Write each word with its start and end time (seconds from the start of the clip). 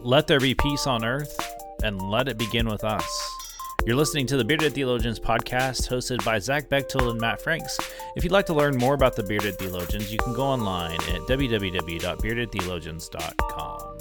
Let 0.00 0.26
there 0.26 0.40
be 0.40 0.54
peace 0.54 0.86
on 0.86 1.04
earth, 1.04 1.38
and 1.82 2.00
let 2.00 2.28
it 2.28 2.38
begin 2.38 2.68
with 2.68 2.84
us. 2.84 3.34
You're 3.84 3.96
listening 3.96 4.26
to 4.28 4.36
the 4.36 4.44
Bearded 4.44 4.74
Theologians 4.74 5.18
podcast, 5.18 5.88
hosted 5.88 6.24
by 6.24 6.38
Zach 6.38 6.68
Bechtold 6.68 7.10
and 7.10 7.20
Matt 7.20 7.40
Franks. 7.40 7.78
If 8.16 8.22
you'd 8.24 8.32
like 8.32 8.46
to 8.46 8.54
learn 8.54 8.76
more 8.76 8.94
about 8.94 9.16
the 9.16 9.22
Bearded 9.22 9.58
Theologians, 9.58 10.12
you 10.12 10.18
can 10.18 10.32
go 10.34 10.44
online 10.44 10.94
at 10.96 11.20
www.beardedtheologians.com. 11.22 13.98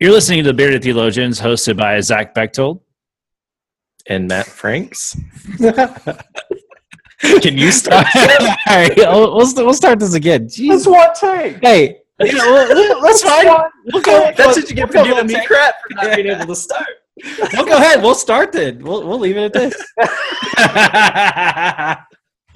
You're 0.00 0.12
listening 0.12 0.42
to 0.42 0.48
the 0.48 0.54
Bearded 0.54 0.82
Theologians, 0.82 1.40
hosted 1.40 1.76
by 1.76 2.00
Zach 2.00 2.34
Bechtold. 2.34 2.80
and 4.06 4.28
Matt 4.28 4.46
Franks. 4.46 5.16
Can 7.40 7.56
you 7.58 7.70
start? 7.72 8.06
All 8.16 8.76
right, 8.76 8.92
we'll, 8.96 9.36
we'll, 9.36 9.54
we'll 9.56 9.74
start 9.74 9.98
this 9.98 10.14
again. 10.14 10.46
Jeez. 10.46 10.86
one 10.90 11.08
take. 11.14 11.58
Hey, 11.62 12.00
you 12.20 12.32
know, 12.32 12.66
we'll, 12.70 13.00
that's 13.02 13.22
fine. 13.22 13.46
We'll 13.92 14.02
go, 14.02 14.32
That's 14.36 14.56
what 14.56 14.68
you 14.70 14.76
get 14.76 14.88
for 14.88 14.94
we'll 14.98 15.04
go 15.04 15.10
giving 15.14 15.26
me 15.28 15.34
take- 15.34 15.46
crap 15.48 15.74
for 15.82 15.94
not 15.94 16.16
being 16.16 16.28
able 16.28 16.46
to 16.46 16.54
start. 16.56 16.86
Well, 17.52 17.64
go 17.64 17.76
ahead. 17.76 18.02
We'll 18.02 18.14
start 18.14 18.52
then. 18.52 18.82
We'll, 18.82 19.06
we'll 19.06 19.18
leave 19.18 19.36
it 19.36 19.44
at 19.44 19.52
this. 19.52 19.74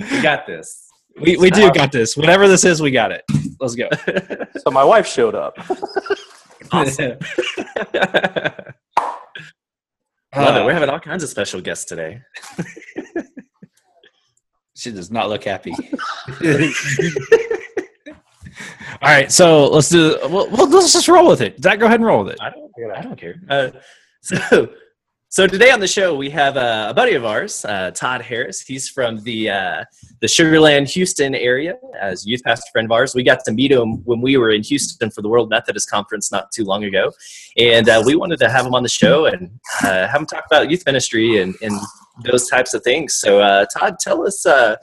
We 0.13 0.23
got 0.23 0.47
this. 0.47 0.87
we, 1.21 1.37
we 1.39 1.51
do 1.51 1.73
got 1.73 1.91
this. 1.91 2.17
Whatever 2.17 2.47
this 2.47 2.65
is, 2.65 2.81
we 2.81 2.93
got 2.93 3.11
it. 3.11 3.25
Let's 3.61 3.75
go. 3.75 3.89
So 4.59 4.71
my 4.71 4.85
wife 4.85 5.07
showed 5.07 5.35
up. 5.35 5.55
Awesome. 6.73 7.17
Love 7.17 7.17
it. 7.95 8.75
Uh, 10.33 10.63
We're 10.65 10.73
having 10.73 10.89
all 10.89 11.01
kinds 11.01 11.23
of 11.25 11.29
special 11.31 11.61
guests 11.61 11.85
today. 11.85 12.21
She 14.79 14.93
does 14.93 15.11
not 15.11 15.29
look 15.29 15.43
happy. 15.43 15.73
All 19.03 19.03
right, 19.03 19.31
so 19.31 19.67
let's 19.67 19.89
do. 19.89 20.17
Well, 20.23 20.49
well, 20.51 20.69
let's 20.69 20.93
just 20.93 21.09
roll 21.09 21.29
with 21.29 21.41
it. 21.41 21.61
Zach, 21.61 21.81
go 21.81 21.87
ahead 21.87 21.99
and 21.99 22.07
roll 22.07 22.23
with 22.23 22.35
it. 22.35 22.39
I 22.41 22.51
don't, 22.51 22.93
I 22.93 23.03
don't 23.03 23.19
care. 23.19 23.43
Uh, 23.49 23.71
so, 24.23 24.69
so 25.29 25.49
today 25.49 25.73
on 25.73 25.81
the 25.81 25.89
show 25.89 26.15
we 26.15 26.31
have 26.31 26.57
uh, 26.57 26.87
a 26.91 26.95
buddy 26.95 27.15
of 27.15 27.25
ours, 27.25 27.65
uh, 27.65 27.91
Todd 27.91 28.23
Harris. 28.23 28.61
He's 28.61 28.89
from 28.89 29.21
the 29.25 29.51
uh, 29.51 29.85
the 30.21 30.29
Sugarland, 30.29 30.89
Houston 30.91 31.35
area. 31.35 31.75
As 32.01 32.25
a 32.25 32.29
youth 32.29 32.45
pastor 32.45 32.71
friend 32.73 32.87
of 32.87 32.93
ours, 32.93 33.17
we 33.17 33.25
got 33.25 33.41
to 33.47 33.53
meet 33.53 33.73
him 33.73 34.05
when 34.05 34.21
we 34.21 34.37
were 34.37 34.53
in 34.53 34.63
Houston 34.63 35.11
for 35.11 35.23
the 35.23 35.29
World 35.29 35.51
Methodist 35.51 35.91
Conference 35.91 36.31
not 36.31 36.53
too 36.53 36.63
long 36.63 36.85
ago, 36.85 37.11
and 37.57 37.89
uh, 37.89 38.01
we 38.07 38.15
wanted 38.15 38.39
to 38.39 38.49
have 38.49 38.65
him 38.65 38.77
on 38.77 38.85
the 38.85 38.89
show 38.89 39.27
and 39.27 39.51
uh, 39.83 40.07
have 40.07 40.21
him 40.21 40.27
talk 40.27 40.45
about 40.47 40.71
youth 40.71 40.87
ministry 40.87 41.43
and, 41.43 41.57
and 41.63 41.73
those 42.25 42.49
types 42.49 42.75
of 42.75 42.83
things. 42.83 43.15
So, 43.15 43.41
uh, 43.41 43.67
Todd, 43.77 43.97
tell 44.01 44.27
us. 44.27 44.45
Uh, 44.45 44.77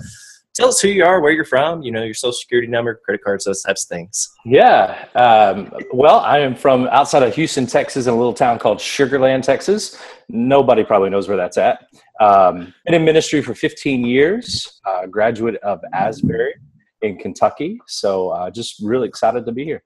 Tell 0.55 0.69
us 0.69 0.79
who 0.79 0.87
you 0.87 1.03
are, 1.03 1.19
where 1.19 1.33
you're 1.33 1.43
from, 1.43 1.81
you 1.81 1.91
know, 1.91 2.03
your 2.03 2.13
social 2.13 2.31
security 2.31 2.69
number, 2.69 2.95
credit 3.03 3.21
cards, 3.21 3.43
those 3.43 3.61
types 3.61 3.83
of 3.83 3.89
things. 3.89 4.29
Yeah. 4.45 5.05
Um, 5.13 5.69
well, 5.91 6.21
I 6.21 6.39
am 6.39 6.55
from 6.55 6.87
outside 6.87 7.23
of 7.23 7.35
Houston, 7.35 7.67
Texas, 7.67 8.07
in 8.07 8.13
a 8.13 8.15
little 8.15 8.33
town 8.33 8.57
called 8.57 8.77
Sugarland, 8.77 9.43
Texas. 9.43 10.01
Nobody 10.29 10.85
probably 10.85 11.09
knows 11.09 11.27
where 11.27 11.35
that's 11.35 11.57
at. 11.57 11.85
Um, 12.21 12.73
been 12.85 12.93
in 12.93 13.03
ministry 13.03 13.41
for 13.41 13.53
15 13.53 14.05
years. 14.05 14.79
Uh, 14.85 15.07
graduate 15.07 15.57
of 15.57 15.81
Asbury 15.91 16.53
in 17.01 17.17
Kentucky. 17.17 17.77
So 17.87 18.29
uh, 18.29 18.49
just 18.49 18.81
really 18.81 19.09
excited 19.09 19.45
to 19.45 19.51
be 19.51 19.65
here. 19.65 19.83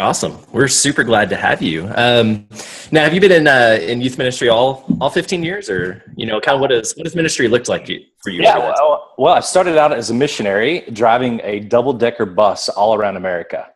Awesome. 0.00 0.38
We're 0.50 0.66
super 0.66 1.04
glad 1.04 1.30
to 1.30 1.36
have 1.36 1.62
you. 1.62 1.88
Um, 1.94 2.48
now, 2.90 3.04
have 3.04 3.14
you 3.14 3.20
been 3.20 3.30
in 3.30 3.46
uh, 3.46 3.78
in 3.80 4.00
youth 4.00 4.18
ministry 4.18 4.48
all 4.48 4.84
all 5.00 5.08
15 5.08 5.44
years, 5.44 5.70
or 5.70 6.02
you 6.16 6.26
know, 6.26 6.40
kind 6.40 6.56
of 6.56 6.60
what 6.60 6.70
does 6.70 6.92
what 6.94 7.04
does 7.04 7.14
ministry 7.14 7.46
look 7.46 7.68
like 7.68 7.86
for 8.22 8.30
you? 8.30 8.42
Yeah, 8.42 8.58
well, 8.58 9.14
well, 9.18 9.34
I 9.34 9.40
started 9.40 9.78
out 9.78 9.92
as 9.92 10.10
a 10.10 10.14
missionary 10.14 10.84
driving 10.92 11.40
a 11.44 11.60
double 11.60 11.92
decker 11.92 12.26
bus 12.26 12.68
all 12.68 12.94
around 12.94 13.16
America. 13.16 13.68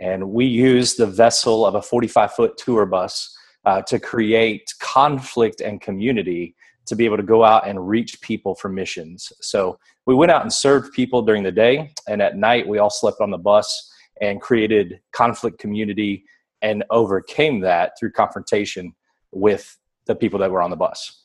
And 0.00 0.30
we 0.30 0.46
used 0.46 0.96
the 0.96 1.06
vessel 1.06 1.66
of 1.66 1.74
a 1.74 1.82
45 1.82 2.32
foot 2.32 2.56
tour 2.56 2.86
bus 2.86 3.36
uh, 3.64 3.82
to 3.82 3.98
create 3.98 4.72
conflict 4.78 5.60
and 5.60 5.80
community 5.80 6.54
to 6.86 6.96
be 6.96 7.04
able 7.04 7.16
to 7.18 7.22
go 7.22 7.44
out 7.44 7.68
and 7.68 7.86
reach 7.86 8.20
people 8.22 8.54
for 8.54 8.70
missions. 8.70 9.32
So 9.40 9.78
we 10.06 10.14
went 10.14 10.32
out 10.32 10.42
and 10.42 10.52
served 10.52 10.94
people 10.94 11.20
during 11.20 11.42
the 11.42 11.52
day, 11.52 11.92
and 12.08 12.22
at 12.22 12.36
night 12.36 12.66
we 12.66 12.78
all 12.78 12.88
slept 12.88 13.20
on 13.20 13.30
the 13.30 13.38
bus 13.38 13.87
and 14.20 14.40
created 14.40 15.00
conflict 15.12 15.58
community 15.58 16.24
and 16.62 16.84
overcame 16.90 17.60
that 17.60 17.92
through 17.98 18.12
confrontation 18.12 18.94
with 19.32 19.76
the 20.06 20.14
people 20.14 20.38
that 20.38 20.50
were 20.50 20.62
on 20.62 20.70
the 20.70 20.76
bus. 20.76 21.24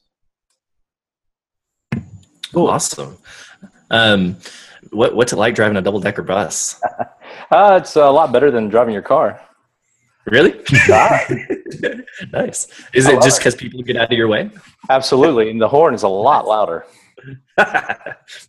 Cool. 2.54 2.68
Awesome. 2.68 3.18
Um, 3.90 4.38
what 4.92 5.16
what's 5.16 5.34
it 5.34 5.38
like 5.38 5.56
driving 5.56 5.78
a 5.78 5.82
double 5.82 6.00
decker 6.00 6.24
bus? 6.24 6.82
Uh, 7.52 7.80
it's 7.82 7.96
a 7.96 8.10
lot 8.10 8.32
better 8.32 8.50
than 8.50 8.68
driving 8.70 8.94
your 8.94 9.04
car. 9.04 9.40
Really? 10.26 10.54
Nice. 12.32 12.68
Is 12.94 13.06
I 13.08 13.14
it 13.14 13.22
just 13.22 13.40
because 13.40 13.56
people 13.56 13.82
get 13.82 13.96
out 13.96 14.12
of 14.12 14.18
your 14.18 14.28
way? 14.28 14.50
Absolutely. 14.90 15.50
And 15.50 15.60
the 15.60 15.68
horn 15.68 15.94
is 15.94 16.04
a 16.04 16.08
lot 16.08 16.48
louder. 16.48 16.86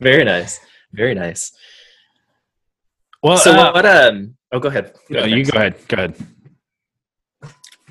Very 0.00 0.24
nice. 0.24 0.60
Very 0.92 1.14
nice. 1.14 1.52
Well, 3.24 3.38
So 3.38 3.52
uh, 3.52 3.72
what? 3.72 3.86
Um. 3.86 4.36
Oh, 4.52 4.60
go 4.60 4.68
ahead. 4.68 4.94
no, 5.08 5.24
you 5.24 5.46
go 5.46 5.58
ahead. 5.58 5.76
Go 5.88 5.96
ahead. 5.96 6.14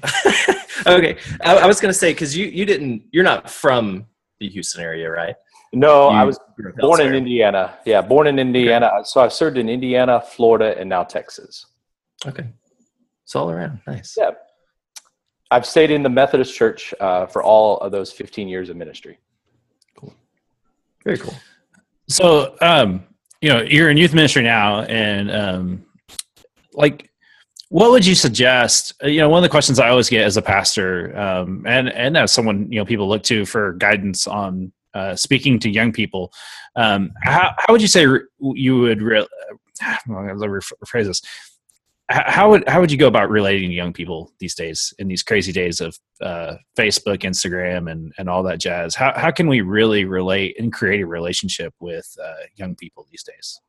okay. 0.86 1.18
I, 1.44 1.58
I 1.58 1.66
was 1.66 1.82
gonna 1.82 1.92
say 1.92 2.12
because 2.14 2.38
you 2.38 2.46
you 2.46 2.66
didn't 2.66 3.06
you're 3.12 3.24
not 3.24 3.50
from 3.50 4.06
the 4.40 4.48
Houston 4.48 4.84
area, 4.84 5.10
right? 5.10 5.36
No, 5.74 6.10
I 6.10 6.24
was 6.24 6.40
born 6.78 7.02
in. 7.02 7.16
Indiana. 7.16 7.80
Yeah, 7.84 8.02
born 8.02 8.28
in 8.28 8.38
Indiana. 8.38 8.92
So 9.06 9.22
I've 9.22 9.34
served 9.34 9.58
in 9.58 9.70
Indiana, 9.70 10.22
Florida, 10.22 10.78
and 10.78 10.88
now 10.88 11.04
Texas. 11.04 11.66
Okay. 12.28 12.46
It's 13.24 13.36
all 13.36 13.50
around. 13.50 13.82
Nice. 13.88 14.16
Yeah. 14.16 14.32
I've 15.50 15.66
stayed 15.66 15.90
in 15.90 16.04
the 16.04 16.10
Methodist 16.10 16.54
Church 16.54 16.94
uh, 17.00 17.26
for 17.26 17.42
all 17.42 17.78
of 17.80 17.92
those 17.92 18.12
15 18.12 18.48
years 18.48 18.70
of 18.70 18.76
ministry. 18.76 19.18
Cool. 19.96 20.14
Very 21.04 21.18
cool. 21.18 21.34
So, 22.08 22.56
um, 22.62 23.04
you 23.44 23.50
know, 23.50 23.62
you're 23.62 23.90
in 23.90 23.98
youth 23.98 24.14
ministry 24.14 24.42
now, 24.42 24.84
and 24.84 25.30
um, 25.30 25.86
like, 26.72 27.10
what 27.68 27.92
would 27.92 28.06
you 28.06 28.16
suggest? 28.16 28.94
uh, 29.04 29.08
You 29.08 29.20
know, 29.20 29.28
one 29.28 29.40
of 29.40 29.44
the 29.44 29.50
questions 29.50 29.80
I 29.80 29.90
always 29.90 30.08
get 30.08 30.24
as 30.24 30.38
a 30.38 30.42
pastor, 30.42 31.14
um, 31.20 31.66
and 31.68 31.90
and 31.90 32.16
as 32.16 32.32
someone 32.32 32.72
you 32.72 32.80
know 32.80 32.86
people 32.86 33.10
look 33.10 33.22
to 33.24 33.46
for 33.46 33.74
guidance 33.74 34.28
on 34.28 34.72
uh, 34.94 35.18
speaking 35.18 35.60
to 35.60 35.70
young 35.70 35.92
people, 35.92 36.32
um, 36.78 37.12
how 37.22 37.54
how 37.58 37.74
would 37.74 37.82
you 37.82 37.90
say 37.90 38.08
you 38.40 38.80
would? 38.80 39.02
Re- 39.02 39.20
me 39.20 39.28
rephrase 40.08 41.08
this. 41.08 41.22
How 42.10 42.50
would 42.50 42.68
how 42.68 42.82
would 42.82 42.92
you 42.92 42.98
go 42.98 43.08
about 43.08 43.30
relating 43.30 43.70
to 43.70 43.76
young 43.76 43.94
people 43.94 44.34
these 44.40 44.56
days 44.56 44.94
in 45.00 45.08
these 45.08 45.24
crazy 45.24 45.54
days 45.54 45.80
of 45.80 45.98
uh, 46.22 46.56
Facebook, 46.78 47.20
Instagram, 47.20 47.90
and 47.90 48.14
and 48.18 48.30
all 48.30 48.44
that 48.44 48.60
jazz? 48.60 48.94
How 48.94 49.14
how 49.16 49.32
can 49.32 49.48
we 49.48 49.62
really 49.62 50.04
relate 50.04 50.56
and 50.60 50.72
create 50.72 51.02
a 51.02 51.08
relationship 51.08 51.74
with 51.80 52.14
uh, 52.22 52.44
young 52.56 52.76
people 52.76 53.08
these 53.10 53.24
days? 53.24 53.60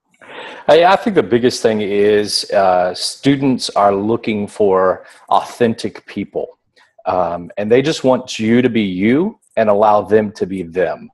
I, 0.69 0.85
I 0.85 0.97
think 0.97 1.15
the 1.15 1.23
biggest 1.23 1.63
thing 1.63 1.81
is 1.81 2.51
uh, 2.51 2.93
students 2.95 3.71
are 3.71 3.95
looking 3.95 4.49
for 4.49 5.05
authentic 5.29 6.05
people. 6.07 6.59
Um, 7.07 7.51
and 7.57 7.71
they 7.71 7.83
just 7.83 8.03
want 8.03 8.39
you 8.39 8.63
to 8.63 8.71
be 8.71 8.83
you 8.83 9.39
and 9.57 9.69
allow 9.69 10.03
them 10.03 10.33
to 10.33 10.47
be 10.47 10.63
them. 10.63 11.11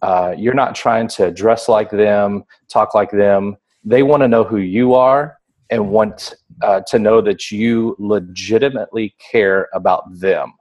Uh, 0.00 0.34
you're 0.36 0.54
not 0.54 0.74
trying 0.74 1.08
to 1.08 1.30
dress 1.30 1.68
like 1.68 1.90
them, 1.90 2.44
talk 2.68 2.94
like 2.94 3.10
them. 3.10 3.56
They 3.84 4.02
want 4.02 4.22
to 4.22 4.28
know 4.28 4.44
who 4.44 4.58
you 4.58 4.94
are 4.94 5.38
and 5.72 5.88
want 5.88 6.34
uh, 6.62 6.82
to 6.86 6.98
know 6.98 7.20
that 7.22 7.50
you 7.50 7.96
legitimately 7.98 9.16
care 9.18 9.68
about 9.72 10.04
them. 10.20 10.52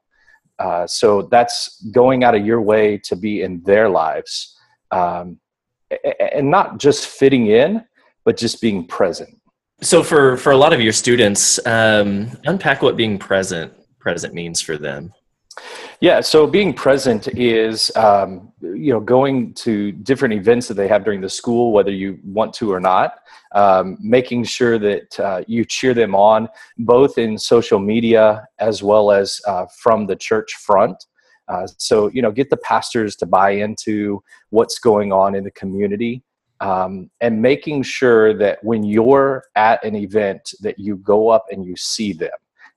Uh, 0.58 0.88
so 0.88 1.24
that's 1.24 1.82
going 1.92 2.24
out 2.24 2.34
of 2.34 2.46
your 2.46 2.62
way 2.62 2.98
to 2.98 3.16
be 3.16 3.42
in 3.42 3.62
their 3.64 3.90
lives 3.90 4.58
um, 4.92 5.38
and 6.34 6.50
not 6.50 6.80
just 6.80 7.08
fitting 7.08 7.48
in, 7.48 7.84
but 8.24 8.38
just 8.38 8.62
being 8.62 8.88
present. 8.88 9.38
So 9.82 10.02
for 10.04 10.38
for 10.38 10.52
a 10.52 10.58
lot 10.58 10.74
of 10.74 10.80
your 10.80 10.94
students, 10.94 11.60
um, 11.66 12.30
unpack 12.46 12.82
what 12.82 12.96
being 12.96 13.18
present 13.18 13.74
present 14.00 14.34
means 14.34 14.62
for 14.62 14.78
them. 14.78 15.12
Yeah, 16.00 16.22
so 16.22 16.48
being 16.48 16.74
present 16.74 17.28
is, 17.28 17.96
um, 17.96 18.52
you 18.62 18.92
know, 18.92 19.00
going 19.00 19.54
to 19.56 19.92
different 19.92 20.34
events 20.34 20.68
that 20.68 20.74
they 20.74 20.88
have 20.88 21.04
during 21.04 21.22
the 21.22 21.30
school, 21.30 21.72
whether 21.74 21.92
you 21.92 22.20
want 22.24 22.54
to 22.56 22.72
or 22.72 22.80
not, 22.80 23.20
um, 23.54 23.98
making 24.02 24.46
sure 24.46 24.80
that 24.80 25.20
uh, 25.20 25.44
you 25.48 25.64
cheer 25.64 25.94
them 25.94 26.16
on, 26.16 26.50
both 26.80 27.20
in 27.20 27.38
social 27.38 27.80
media 27.80 28.48
as 28.60 28.82
well 28.82 29.12
as 29.12 29.40
uh, 29.48 29.68
from 29.78 30.08
the 30.08 30.16
church 30.16 30.54
front. 30.56 31.06
Uh, 31.48 31.68
so, 31.78 32.10
you 32.14 32.22
know, 32.22 32.32
get 32.32 32.50
the 32.50 32.58
pastors 32.58 33.16
to 33.18 33.26
buy 33.26 33.52
into 33.52 34.24
what's 34.50 34.80
going 34.80 35.12
on 35.12 35.36
in 35.36 35.44
the 35.44 35.52
community. 35.52 36.24
Um, 36.62 37.10
and 37.22 37.42
making 37.42 37.84
sure 37.84 38.36
that 38.38 38.64
when 38.64 38.84
you're 38.84 39.44
at 39.56 39.84
an 39.84 39.96
event 39.96 40.54
that 40.62 40.78
you 40.78 40.98
go 40.98 41.30
up 41.30 41.46
and 41.52 41.66
you 41.66 41.76
see 41.76 42.14
them 42.14 42.30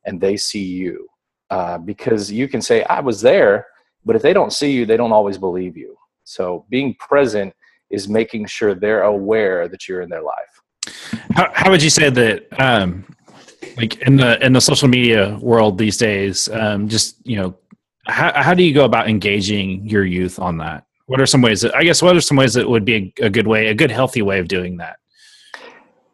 and 0.06 0.20
they 0.20 0.38
see 0.38 0.64
you 0.64 1.06
uh, 1.54 1.78
because 1.78 2.32
you 2.32 2.48
can 2.48 2.60
say 2.60 2.82
I 2.84 2.98
was 2.98 3.20
there, 3.20 3.66
but 4.04 4.16
if 4.16 4.22
they 4.22 4.32
don't 4.32 4.52
see 4.52 4.72
you, 4.72 4.84
they 4.86 4.96
don't 4.96 5.12
always 5.12 5.38
believe 5.38 5.76
you. 5.76 5.96
So 6.24 6.66
being 6.68 6.96
present 6.98 7.54
is 7.90 8.08
making 8.08 8.46
sure 8.46 8.74
they're 8.74 9.04
aware 9.04 9.68
that 9.68 9.86
you're 9.86 10.02
in 10.02 10.08
their 10.08 10.22
life. 10.22 10.52
How, 11.36 11.52
how 11.54 11.70
would 11.70 11.80
you 11.80 11.90
say 11.90 12.10
that, 12.10 12.60
um, 12.60 13.04
like 13.76 14.02
in 14.02 14.16
the 14.16 14.44
in 14.44 14.52
the 14.52 14.60
social 14.60 14.88
media 14.88 15.38
world 15.40 15.78
these 15.78 15.96
days, 15.96 16.48
um, 16.48 16.88
just 16.88 17.24
you 17.24 17.36
know, 17.36 17.56
how 18.06 18.32
how 18.34 18.52
do 18.52 18.64
you 18.64 18.74
go 18.74 18.84
about 18.84 19.08
engaging 19.08 19.86
your 19.88 20.04
youth 20.04 20.40
on 20.40 20.58
that? 20.58 20.84
What 21.06 21.20
are 21.20 21.26
some 21.26 21.40
ways 21.40 21.60
that 21.60 21.72
I 21.76 21.84
guess 21.84 22.02
what 22.02 22.16
are 22.16 22.20
some 22.20 22.36
ways 22.36 22.54
that 22.54 22.68
would 22.68 22.84
be 22.84 22.96
a, 23.20 23.26
a 23.26 23.30
good 23.30 23.46
way, 23.46 23.68
a 23.68 23.74
good 23.74 23.92
healthy 23.92 24.22
way 24.22 24.40
of 24.40 24.48
doing 24.48 24.78
that? 24.78 24.96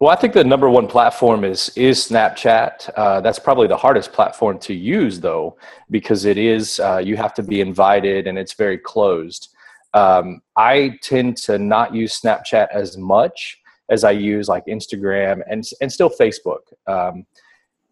Well, 0.01 0.11
I 0.11 0.17
think 0.17 0.33
the 0.33 0.43
number 0.43 0.71
one 0.71 0.87
platform 0.87 1.45
is 1.45 1.69
is 1.77 2.09
Snapchat. 2.09 2.89
Uh, 2.97 3.21
that's 3.21 3.39
probably 3.39 3.67
the 3.69 3.77
hardest 3.77 4.15
platform 4.15 4.59
to 4.61 4.73
use, 4.75 5.21
though, 5.21 5.59
because 5.91 6.25
it 6.25 6.39
is 6.39 6.81
uh, 6.81 7.03
you 7.05 7.19
have 7.19 7.35
to 7.35 7.43
be 7.43 7.61
invited 7.61 8.27
and 8.27 8.39
it's 8.39 8.55
very 8.55 8.79
closed. 8.79 9.55
Um, 9.93 10.41
I 10.57 10.99
tend 11.03 11.37
to 11.49 11.59
not 11.59 11.95
use 11.95 12.19
Snapchat 12.19 12.69
as 12.73 12.97
much 12.97 13.59
as 13.91 14.03
I 14.03 14.13
use 14.13 14.49
like 14.49 14.65
Instagram 14.65 15.43
and 15.51 15.69
and 15.83 15.93
still 15.93 16.09
Facebook. 16.09 16.65
Um, 16.87 17.27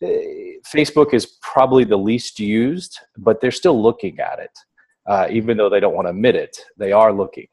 eh, 0.00 0.60
Facebook 0.66 1.12
is 1.12 1.26
probably 1.42 1.84
the 1.84 1.98
least 1.98 2.40
used, 2.40 3.00
but 3.18 3.42
they're 3.42 3.50
still 3.50 3.82
looking 3.82 4.18
at 4.18 4.38
it, 4.38 4.58
uh, 5.06 5.26
even 5.30 5.58
though 5.58 5.68
they 5.68 5.80
don't 5.80 5.94
want 5.94 6.06
to 6.06 6.10
admit 6.10 6.36
it. 6.36 6.56
They 6.78 6.92
are 6.92 7.12
looking. 7.12 7.48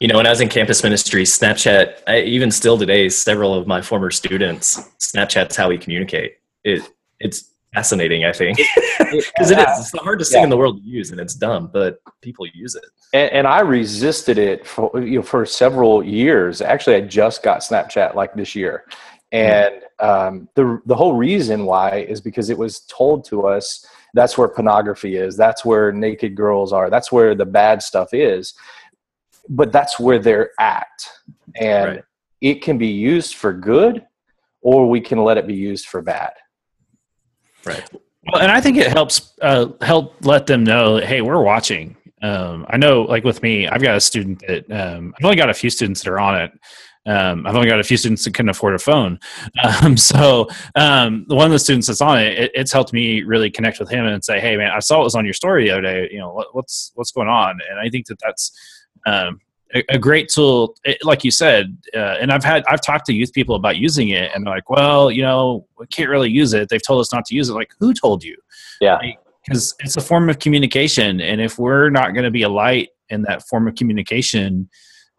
You 0.00 0.08
know, 0.08 0.16
when 0.16 0.26
I 0.26 0.30
was 0.30 0.40
in 0.40 0.48
campus 0.48 0.82
ministry, 0.82 1.24
Snapchat, 1.24 2.02
I, 2.06 2.20
even 2.20 2.50
still 2.50 2.76
today, 2.76 3.08
several 3.08 3.54
of 3.54 3.66
my 3.66 3.80
former 3.80 4.10
students, 4.10 4.78
Snapchat's 4.98 5.56
how 5.56 5.68
we 5.68 5.78
communicate. 5.78 6.38
It 6.64 6.82
it's 7.18 7.50
fascinating, 7.76 8.24
I 8.24 8.32
think, 8.32 8.58
because 8.98 9.50
it 9.50 9.58
is. 9.58 9.78
It's 9.78 9.90
the 9.90 10.00
hardest 10.02 10.32
yeah. 10.32 10.38
thing 10.38 10.44
in 10.44 10.50
the 10.50 10.56
world 10.56 10.82
to 10.82 10.88
use, 10.88 11.10
and 11.10 11.20
it's 11.20 11.34
dumb, 11.34 11.70
but 11.72 12.00
people 12.22 12.46
use 12.54 12.74
it. 12.74 12.84
And, 13.12 13.32
and, 13.32 13.46
I 13.46 13.60
resisted 13.60 14.38
it 14.38 14.66
for 14.66 14.90
you 15.00 15.18
know 15.18 15.22
for 15.22 15.46
several 15.46 16.02
years. 16.02 16.60
Actually, 16.60 16.96
I 16.96 17.00
just 17.02 17.42
got 17.42 17.60
Snapchat 17.60 18.14
like 18.14 18.34
this 18.34 18.54
year, 18.54 18.84
and 19.32 19.74
um, 19.98 20.48
the 20.54 20.80
the 20.86 20.94
whole 20.94 21.14
reason 21.14 21.64
why 21.64 22.00
is 22.00 22.20
because 22.20 22.50
it 22.50 22.58
was 22.58 22.80
told 22.80 23.24
to 23.26 23.46
us 23.46 23.84
that's 24.14 24.38
where 24.38 24.48
pornography 24.48 25.16
is, 25.16 25.36
that's 25.36 25.64
where 25.64 25.92
naked 25.92 26.34
girls 26.34 26.72
are, 26.72 26.88
that's 26.88 27.12
where 27.12 27.34
the 27.34 27.44
bad 27.44 27.82
stuff 27.82 28.14
is 28.14 28.54
but 29.48 29.72
that's 29.72 29.98
where 29.98 30.18
they're 30.18 30.50
at 30.58 30.86
and 31.56 31.96
right. 31.96 32.04
it 32.40 32.62
can 32.62 32.78
be 32.78 32.88
used 32.88 33.34
for 33.34 33.52
good 33.52 34.04
or 34.62 34.88
we 34.88 35.00
can 35.00 35.18
let 35.18 35.36
it 35.36 35.46
be 35.46 35.54
used 35.54 35.86
for 35.86 36.02
bad 36.02 36.32
right 37.64 37.88
well 38.32 38.42
and 38.42 38.50
i 38.50 38.60
think 38.60 38.76
it 38.76 38.88
helps 38.88 39.34
uh, 39.42 39.66
help 39.80 40.14
let 40.22 40.46
them 40.46 40.64
know 40.64 40.98
hey 40.98 41.20
we're 41.20 41.42
watching 41.42 41.96
um, 42.22 42.66
i 42.70 42.76
know 42.76 43.02
like 43.02 43.24
with 43.24 43.42
me 43.42 43.68
i've 43.68 43.82
got 43.82 43.96
a 43.96 44.00
student 44.00 44.42
that 44.46 44.70
um, 44.70 45.14
i've 45.18 45.24
only 45.24 45.36
got 45.36 45.50
a 45.50 45.54
few 45.54 45.70
students 45.70 46.02
that 46.02 46.10
are 46.10 46.20
on 46.20 46.40
it 46.40 46.52
um, 47.06 47.46
I've 47.46 47.54
only 47.54 47.68
got 47.68 47.78
a 47.78 47.84
few 47.84 47.96
students 47.96 48.24
that 48.24 48.34
can 48.34 48.48
afford 48.48 48.74
a 48.74 48.78
phone. 48.78 49.18
Um, 49.82 49.96
so 49.96 50.48
um, 50.74 51.24
one 51.28 51.46
of 51.46 51.52
the 51.52 51.58
students 51.58 51.88
that's 51.88 52.00
on 52.00 52.18
it, 52.18 52.38
it, 52.38 52.50
it's 52.54 52.72
helped 52.72 52.92
me 52.92 53.22
really 53.22 53.50
connect 53.50 53.80
with 53.80 53.90
him 53.90 54.06
and 54.06 54.24
say, 54.24 54.38
"Hey, 54.38 54.56
man, 54.56 54.70
I 54.70 54.78
saw 54.78 55.00
it 55.00 55.04
was 55.04 55.14
on 55.14 55.24
your 55.24 55.34
story 55.34 55.64
the 55.64 55.70
other 55.72 55.82
day. 55.82 56.08
You 56.10 56.18
know, 56.18 56.32
what, 56.32 56.54
what's 56.54 56.92
what's 56.94 57.10
going 57.10 57.28
on?" 57.28 57.58
And 57.68 57.80
I 57.80 57.88
think 57.88 58.06
that 58.06 58.18
that's 58.22 58.52
um, 59.06 59.40
a, 59.74 59.84
a, 59.90 59.98
great 59.98 60.28
tool, 60.28 60.74
it, 60.84 60.98
like 61.04 61.24
you 61.24 61.30
said. 61.30 61.76
Uh, 61.94 62.16
and 62.20 62.32
I've 62.32 62.44
had 62.44 62.64
I've 62.68 62.80
talked 62.80 63.06
to 63.06 63.12
youth 63.12 63.32
people 63.32 63.56
about 63.56 63.76
using 63.76 64.08
it, 64.10 64.30
and 64.34 64.46
they're 64.46 64.54
like, 64.54 64.70
"Well, 64.70 65.10
you 65.10 65.22
know, 65.22 65.66
we 65.78 65.86
can't 65.88 66.08
really 66.08 66.30
use 66.30 66.54
it. 66.54 66.68
They've 66.68 66.84
told 66.84 67.00
us 67.00 67.12
not 67.12 67.24
to 67.26 67.34
use 67.34 67.48
it." 67.48 67.54
Like, 67.54 67.72
who 67.78 67.92
told 67.92 68.22
you? 68.22 68.36
Yeah, 68.80 68.98
because 69.44 69.74
like, 69.78 69.86
it's 69.86 69.96
a 69.96 70.00
form 70.00 70.30
of 70.30 70.38
communication, 70.38 71.20
and 71.20 71.40
if 71.40 71.58
we're 71.58 71.90
not 71.90 72.14
going 72.14 72.24
to 72.24 72.30
be 72.30 72.42
a 72.42 72.48
light 72.48 72.90
in 73.08 73.22
that 73.22 73.46
form 73.48 73.68
of 73.68 73.74
communication, 73.74 74.68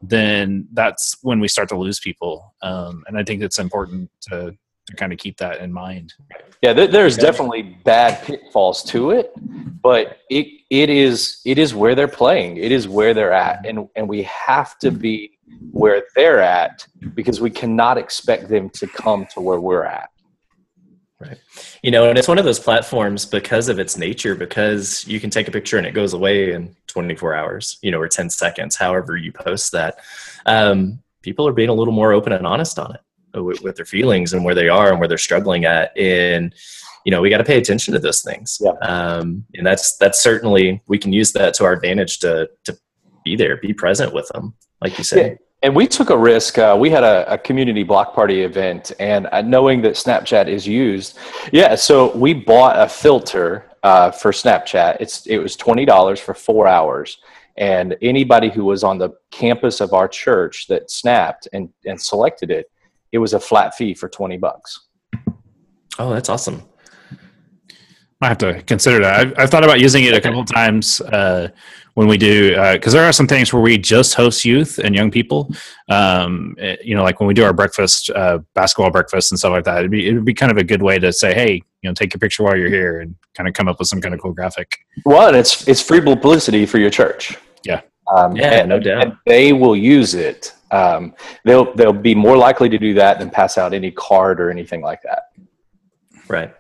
then 0.01 0.67
that's 0.73 1.17
when 1.21 1.39
we 1.39 1.47
start 1.47 1.69
to 1.69 1.77
lose 1.77 1.99
people. 1.99 2.53
Um, 2.61 3.03
and 3.07 3.17
I 3.17 3.23
think 3.23 3.41
it's 3.41 3.59
important 3.59 4.09
to 4.29 4.55
to 4.87 4.95
kind 4.95 5.13
of 5.13 5.19
keep 5.19 5.37
that 5.37 5.59
in 5.59 5.71
mind. 5.71 6.13
Yeah, 6.61 6.73
there's 6.73 7.17
definitely 7.17 7.77
bad 7.83 8.23
pitfalls 8.23 8.83
to 8.85 9.11
it, 9.11 9.31
but 9.81 10.19
it 10.29 10.47
it 10.69 10.89
is 10.89 11.41
it 11.45 11.57
is 11.57 11.75
where 11.75 11.93
they're 11.93 12.07
playing. 12.07 12.57
It 12.57 12.71
is 12.71 12.87
where 12.87 13.13
they're 13.13 13.33
at, 13.33 13.65
and 13.65 13.87
and 13.95 14.09
we 14.09 14.23
have 14.23 14.79
to 14.79 14.89
be 14.89 15.37
where 15.71 16.03
they're 16.15 16.41
at 16.41 16.87
because 17.13 17.39
we 17.39 17.49
cannot 17.49 17.97
expect 17.97 18.49
them 18.49 18.69
to 18.71 18.87
come 18.87 19.27
to 19.33 19.41
where 19.41 19.59
we're 19.59 19.85
at. 19.85 20.09
Right. 21.19 21.37
You 21.81 21.89
know, 21.91 22.09
and 22.09 22.17
it's 22.17 22.27
one 22.27 22.37
of 22.37 22.45
those 22.45 22.59
platforms 22.59 23.25
because 23.25 23.69
of 23.69 23.79
its 23.79 23.97
nature, 23.97 24.35
because 24.35 25.05
you 25.07 25.19
can 25.19 25.31
take 25.31 25.47
a 25.47 25.51
picture 25.51 25.77
and 25.77 25.87
it 25.87 25.93
goes 25.93 26.13
away 26.13 26.53
in 26.53 26.75
24 26.87 27.33
hours, 27.33 27.79
you 27.81 27.89
know, 27.89 27.99
or 27.99 28.07
10 28.07 28.29
seconds, 28.29 28.75
however 28.75 29.17
you 29.17 29.31
post 29.31 29.71
that. 29.71 29.97
Um, 30.45 30.99
people 31.23 31.47
are 31.47 31.53
being 31.53 31.69
a 31.69 31.73
little 31.73 31.93
more 31.93 32.13
open 32.13 32.33
and 32.33 32.45
honest 32.45 32.77
on 32.77 32.93
it 32.93 33.01
with, 33.33 33.61
with, 33.61 33.75
their 33.75 33.85
feelings 33.85 34.33
and 34.33 34.43
where 34.43 34.55
they 34.55 34.69
are 34.69 34.89
and 34.89 34.99
where 34.99 35.07
they're 35.07 35.17
struggling 35.17 35.65
at 35.65 35.95
and 35.97 36.53
you 37.05 37.11
know 37.11 37.21
we 37.21 37.29
got 37.29 37.37
to 37.37 37.43
pay 37.43 37.57
attention 37.57 37.93
to 37.93 37.99
those 37.99 38.21
things 38.21 38.59
yeah. 38.61 38.71
um, 38.81 39.43
and 39.55 39.65
that's 39.65 39.97
that's 39.97 40.21
certainly 40.21 40.81
we 40.87 40.97
can 40.97 41.13
use 41.13 41.31
that 41.33 41.53
to 41.53 41.63
our 41.63 41.73
advantage 41.73 42.19
to 42.19 42.49
to 42.63 42.77
be 43.23 43.35
there 43.35 43.57
be 43.57 43.73
present 43.73 44.13
with 44.13 44.27
them 44.29 44.53
like 44.81 44.97
you 44.97 45.03
said 45.03 45.31
yeah. 45.31 45.37
And 45.63 45.75
we 45.75 45.87
took 45.87 46.11
a 46.11 46.17
risk. 46.17 46.59
Uh, 46.59 46.77
we 46.79 46.91
had 46.91 47.03
a, 47.03 47.33
a, 47.33 47.37
community 47.37 47.81
block 47.81 48.13
party 48.13 48.43
event, 48.43 48.91
and 48.99 49.27
uh, 49.31 49.41
knowing 49.41 49.81
that 49.81 49.93
Snapchat 49.93 50.47
is 50.47 50.67
used, 50.67 51.17
yeah. 51.51 51.73
So 51.73 52.15
we 52.15 52.35
bought 52.35 52.79
a 52.79 52.87
filter 52.87 53.65
uh, 53.81 54.11
for 54.11 54.31
Snapchat. 54.31 54.97
It's 54.99 55.25
it 55.25 55.39
was 55.39 55.55
twenty 55.55 55.83
dollars 55.83 56.19
for 56.19 56.35
four 56.35 56.67
hours, 56.67 57.17
and 57.57 57.97
anybody 58.03 58.49
who 58.51 58.65
was 58.65 58.83
on 58.83 58.99
the 58.99 59.09
campus 59.31 59.81
of 59.81 59.93
our 59.93 60.07
church 60.07 60.67
that 60.67 60.91
snapped 60.91 61.47
and 61.53 61.69
and 61.87 61.99
selected 61.99 62.51
it 62.51 62.69
it 63.11 63.19
was 63.19 63.33
a 63.33 63.39
flat 63.39 63.75
fee 63.75 63.93
for 63.93 64.09
20 64.09 64.37
bucks. 64.37 64.87
Oh, 65.99 66.13
that's 66.13 66.29
awesome. 66.29 66.63
I 68.21 68.29
have 68.29 68.37
to 68.39 68.61
consider 68.63 68.99
that. 69.01 69.19
I've, 69.19 69.33
I've, 69.37 69.49
thought 69.51 69.63
about 69.63 69.79
using 69.79 70.03
it 70.03 70.13
a 70.13 70.21
couple 70.21 70.39
of 70.39 70.47
times 70.47 71.01
uh, 71.01 71.49
when 71.93 72.07
we 72.07 72.17
do, 72.17 72.49
because 72.73 72.95
uh, 72.95 72.97
there 72.97 73.07
are 73.07 73.13
some 73.13 73.27
things 73.27 73.53
where 73.53 73.61
we 73.61 73.77
just 73.77 74.15
host 74.15 74.43
youth 74.43 74.79
and 74.79 74.95
young 74.95 75.11
people. 75.11 75.51
Um, 75.89 76.55
it, 76.57 76.79
eh, 76.79 76.83
you 76.83 76.95
know, 76.95 77.03
like 77.03 77.19
when 77.19 77.27
we 77.27 77.35
do 77.35 77.43
our 77.43 77.53
breakfast, 77.53 78.09
uh, 78.09 78.39
basketball 78.55 78.89
breakfast 78.89 79.31
and 79.31 79.37
stuff 79.37 79.51
like 79.51 79.65
that. 79.65 79.79
It'd 79.79 79.91
be 79.91 80.07
it'd 80.07 80.25
be 80.25 80.33
kind 80.33 80.51
of 80.51 80.57
a 80.57 80.63
good 80.63 80.81
way 80.81 80.97
to 80.97 81.13
say, 81.13 81.35
hey, 81.35 81.61
you 81.83 81.89
know, 81.89 81.93
take 81.93 82.13
a 82.15 82.19
picture 82.19 82.41
while 82.41 82.57
you're 82.57 82.69
here 82.69 83.01
and 83.01 83.15
kind 83.35 83.47
of 83.47 83.53
come 83.53 83.67
up 83.67 83.77
with 83.77 83.87
some 83.87 84.01
kind 84.01 84.15
of 84.15 84.19
cool 84.19 84.33
graphic. 84.33 84.79
Well, 85.05 85.35
it's 85.35 85.67
it's 85.67 85.81
free 85.81 86.01
publicity 86.01 86.65
for 86.65 86.79
your 86.79 86.89
church. 86.89 87.37
Yeah. 87.63 87.81
Um, 88.15 88.35
yeah, 88.35 88.61
and, 88.61 88.69
no 88.69 88.79
doubt. 88.79 89.03
And 89.03 89.17
they 89.27 89.53
will 89.53 89.75
use 89.75 90.15
it 90.15 90.53
um, 90.71 91.13
they'll 91.43 91.73
they'll 91.75 91.93
be 91.93 92.15
more 92.15 92.37
likely 92.37 92.69
to 92.69 92.77
do 92.77 92.93
that 92.95 93.19
than 93.19 93.29
pass 93.29 93.57
out 93.57 93.73
any 93.73 93.91
card 93.91 94.39
or 94.41 94.49
anything 94.49 94.81
like 94.81 95.01
that. 95.03 95.31
Right, 96.27 96.53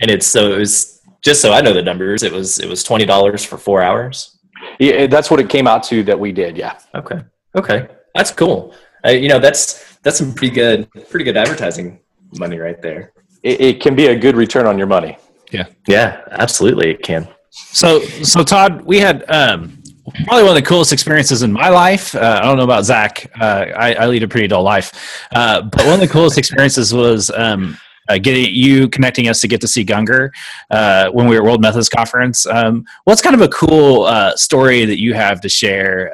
and 0.00 0.10
it's 0.10 0.26
so 0.26 0.52
it 0.52 0.58
was 0.58 1.02
just 1.22 1.40
so 1.40 1.52
I 1.52 1.60
know 1.60 1.72
the 1.72 1.82
numbers. 1.82 2.22
It 2.22 2.32
was 2.32 2.58
it 2.58 2.68
was 2.68 2.82
twenty 2.82 3.04
dollars 3.04 3.44
for 3.44 3.58
four 3.58 3.82
hours. 3.82 4.38
Yeah, 4.78 5.06
that's 5.06 5.30
what 5.30 5.40
it 5.40 5.48
came 5.48 5.66
out 5.66 5.82
to 5.84 6.02
that 6.04 6.18
we 6.18 6.32
did. 6.32 6.56
Yeah. 6.56 6.78
Okay. 6.94 7.20
Okay, 7.54 7.88
that's 8.14 8.30
cool. 8.30 8.74
Uh, 9.04 9.10
you 9.10 9.28
know, 9.28 9.38
that's 9.38 9.96
that's 9.98 10.18
some 10.18 10.34
pretty 10.34 10.54
good 10.54 10.90
pretty 11.08 11.24
good 11.24 11.36
advertising 11.36 12.00
money 12.38 12.58
right 12.58 12.80
there. 12.82 13.12
It, 13.42 13.60
it 13.60 13.80
can 13.80 13.94
be 13.94 14.08
a 14.08 14.16
good 14.16 14.36
return 14.36 14.66
on 14.66 14.76
your 14.76 14.86
money. 14.86 15.16
Yeah. 15.52 15.66
Yeah, 15.86 16.22
absolutely, 16.32 16.90
it 16.90 17.02
can. 17.02 17.28
So 17.50 18.00
so 18.00 18.42
Todd, 18.42 18.82
we 18.82 18.98
had 18.98 19.24
um, 19.30 19.82
probably 20.24 20.42
one 20.42 20.56
of 20.56 20.62
the 20.62 20.68
coolest 20.68 20.92
experiences 20.92 21.42
in 21.42 21.52
my 21.52 21.68
life. 21.68 22.14
Uh, 22.14 22.40
I 22.42 22.46
don't 22.46 22.56
know 22.56 22.64
about 22.64 22.84
Zach. 22.84 23.30
Uh, 23.40 23.66
I, 23.76 23.94
I, 23.94 24.06
lead 24.06 24.22
a 24.22 24.28
pretty 24.28 24.46
dull 24.46 24.62
life, 24.62 25.26
uh, 25.34 25.62
but 25.62 25.84
one 25.84 25.94
of 25.94 26.00
the 26.00 26.08
coolest 26.08 26.38
experiences 26.38 26.94
was 26.94 27.30
um, 27.30 27.76
uh, 28.08 28.18
getting 28.18 28.54
you 28.54 28.88
connecting 28.88 29.28
us 29.28 29.40
to 29.40 29.48
get 29.48 29.60
to 29.60 29.68
see 29.68 29.84
Gungor 29.84 30.30
uh, 30.70 31.10
when 31.10 31.26
we 31.26 31.36
were 31.36 31.42
at 31.42 31.46
World 31.46 31.60
Methodist 31.60 31.90
Conference. 31.90 32.46
Um, 32.46 32.84
what's 33.04 33.20
kind 33.20 33.34
of 33.34 33.42
a 33.42 33.48
cool 33.48 34.04
uh, 34.04 34.36
story 34.36 34.84
that 34.84 35.00
you 35.00 35.14
have 35.14 35.40
to 35.40 35.48
share? 35.48 36.06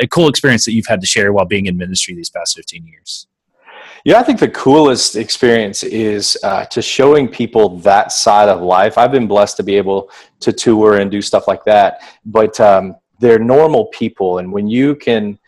a 0.00 0.06
cool 0.06 0.28
experience 0.28 0.64
that 0.64 0.72
you've 0.72 0.86
had 0.86 1.00
to 1.00 1.06
share 1.06 1.32
while 1.32 1.44
being 1.44 1.66
in 1.66 1.76
ministry 1.76 2.14
these 2.14 2.30
past 2.30 2.56
fifteen 2.56 2.86
years. 2.86 3.26
Yeah, 4.04 4.18
I 4.18 4.22
think 4.22 4.40
the 4.40 4.48
coolest 4.48 5.16
experience 5.16 5.82
is 5.82 6.38
uh, 6.42 6.64
to 6.66 6.80
showing 6.80 7.28
people 7.28 7.78
that 7.80 8.12
side 8.12 8.48
of 8.48 8.62
life. 8.62 8.96
I've 8.96 9.12
been 9.12 9.26
blessed 9.26 9.58
to 9.58 9.62
be 9.62 9.76
able 9.76 10.10
to 10.40 10.52
tour 10.52 11.00
and 11.00 11.10
do 11.10 11.20
stuff 11.20 11.46
like 11.46 11.64
that, 11.64 12.00
but 12.24 12.58
um, 12.60 12.96
they're 13.20 13.38
normal 13.38 13.86
people. 13.86 14.38
And 14.38 14.52
when 14.52 14.66
you 14.66 14.96
can 14.96 15.38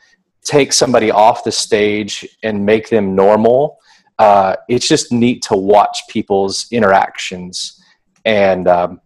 take 0.45 0.73
somebody 0.73 1.11
off 1.11 1.45
the 1.45 1.53
stage 1.53 2.29
and 2.43 2.65
make 2.65 2.89
them 2.89 3.15
normal 3.15 3.79
uh, 4.19 4.55
it's 4.69 4.87
just 4.87 5.11
neat 5.11 5.43
to 5.43 5.57
watch 5.57 6.03
people's 6.09 6.67
interactions. 6.71 7.83
And 8.25 8.69
um, 8.69 9.01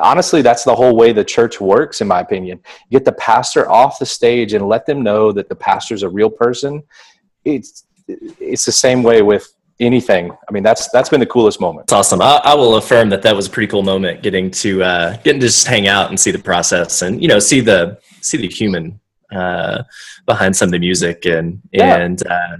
honestly 0.00 0.42
that's 0.42 0.62
the 0.62 0.74
whole 0.74 0.96
way 0.96 1.12
the 1.12 1.24
church 1.24 1.60
works 1.60 2.00
in 2.00 2.08
my 2.08 2.20
opinion. 2.20 2.60
Get 2.90 3.04
the 3.04 3.12
pastor 3.12 3.68
off 3.68 3.98
the 3.98 4.06
stage 4.06 4.52
and 4.54 4.68
let 4.68 4.86
them 4.86 5.02
know 5.02 5.32
that 5.32 5.48
the 5.48 5.56
pastor's 5.56 6.04
a 6.04 6.08
real 6.08 6.30
person. 6.30 6.82
It's 7.44 7.84
it's 8.06 8.64
the 8.64 8.72
same 8.72 9.02
way 9.02 9.22
with 9.22 9.52
anything. 9.80 10.30
I 10.48 10.52
mean, 10.52 10.62
that's 10.62 10.88
that's 10.90 11.08
been 11.08 11.20
the 11.20 11.26
coolest 11.26 11.60
moment. 11.60 11.84
It's 11.84 11.92
awesome. 11.92 12.20
I, 12.20 12.40
I, 12.44 12.54
will 12.54 12.76
affirm 12.76 13.08
that 13.10 13.22
that 13.22 13.34
was 13.34 13.46
a 13.46 13.50
pretty 13.50 13.70
cool 13.70 13.82
moment, 13.82 14.22
getting 14.22 14.50
to 14.50 14.82
uh, 14.82 15.16
getting 15.18 15.40
to 15.40 15.46
just 15.46 15.66
hang 15.66 15.86
out 15.86 16.10
and 16.10 16.18
see 16.18 16.30
the 16.30 16.38
process, 16.38 17.02
and 17.02 17.20
you 17.22 17.28
know, 17.28 17.38
see 17.38 17.60
the 17.60 17.98
see 18.20 18.36
the 18.36 18.48
human 18.48 19.00
uh, 19.32 19.82
behind 20.26 20.56
some 20.56 20.68
of 20.68 20.72
the 20.72 20.78
music 20.78 21.26
and 21.26 21.60
Yeah. 21.72 21.96
and 21.96 22.26
uh, 22.26 22.56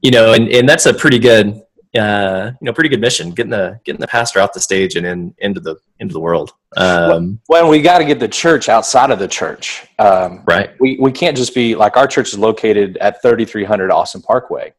you 0.00 0.10
know 0.10 0.32
and, 0.32 0.48
and 0.48 0.68
that's 0.68 0.86
a 0.86 0.94
pretty 0.94 1.18
good 1.18 1.62
uh, 1.96 2.50
you 2.60 2.64
know 2.64 2.72
pretty 2.72 2.88
good 2.88 3.00
mission 3.00 3.30
getting 3.30 3.50
the 3.50 3.78
getting 3.84 4.00
the 4.00 4.08
pastor 4.08 4.40
off 4.40 4.52
the 4.52 4.60
stage 4.60 4.96
and 4.96 5.06
in 5.06 5.34
into 5.38 5.60
the 5.60 5.76
into 6.00 6.12
the 6.12 6.20
world 6.20 6.52
um, 6.76 7.38
When 7.48 7.68
we 7.68 7.82
got 7.82 7.98
to 7.98 8.04
get 8.04 8.18
the 8.18 8.28
church 8.28 8.70
outside 8.70 9.10
of 9.10 9.18
the 9.18 9.28
church. 9.28 9.86
Um, 9.98 10.42
right 10.46 10.70
we, 10.80 10.98
we 11.00 11.12
can't 11.12 11.36
just 11.36 11.54
be 11.54 11.74
like 11.74 11.96
our 11.96 12.06
church 12.06 12.28
is 12.28 12.38
located 12.38 12.96
at 12.98 13.22
3300 13.22 13.90
Austin 13.90 14.22
Parkway. 14.22 14.72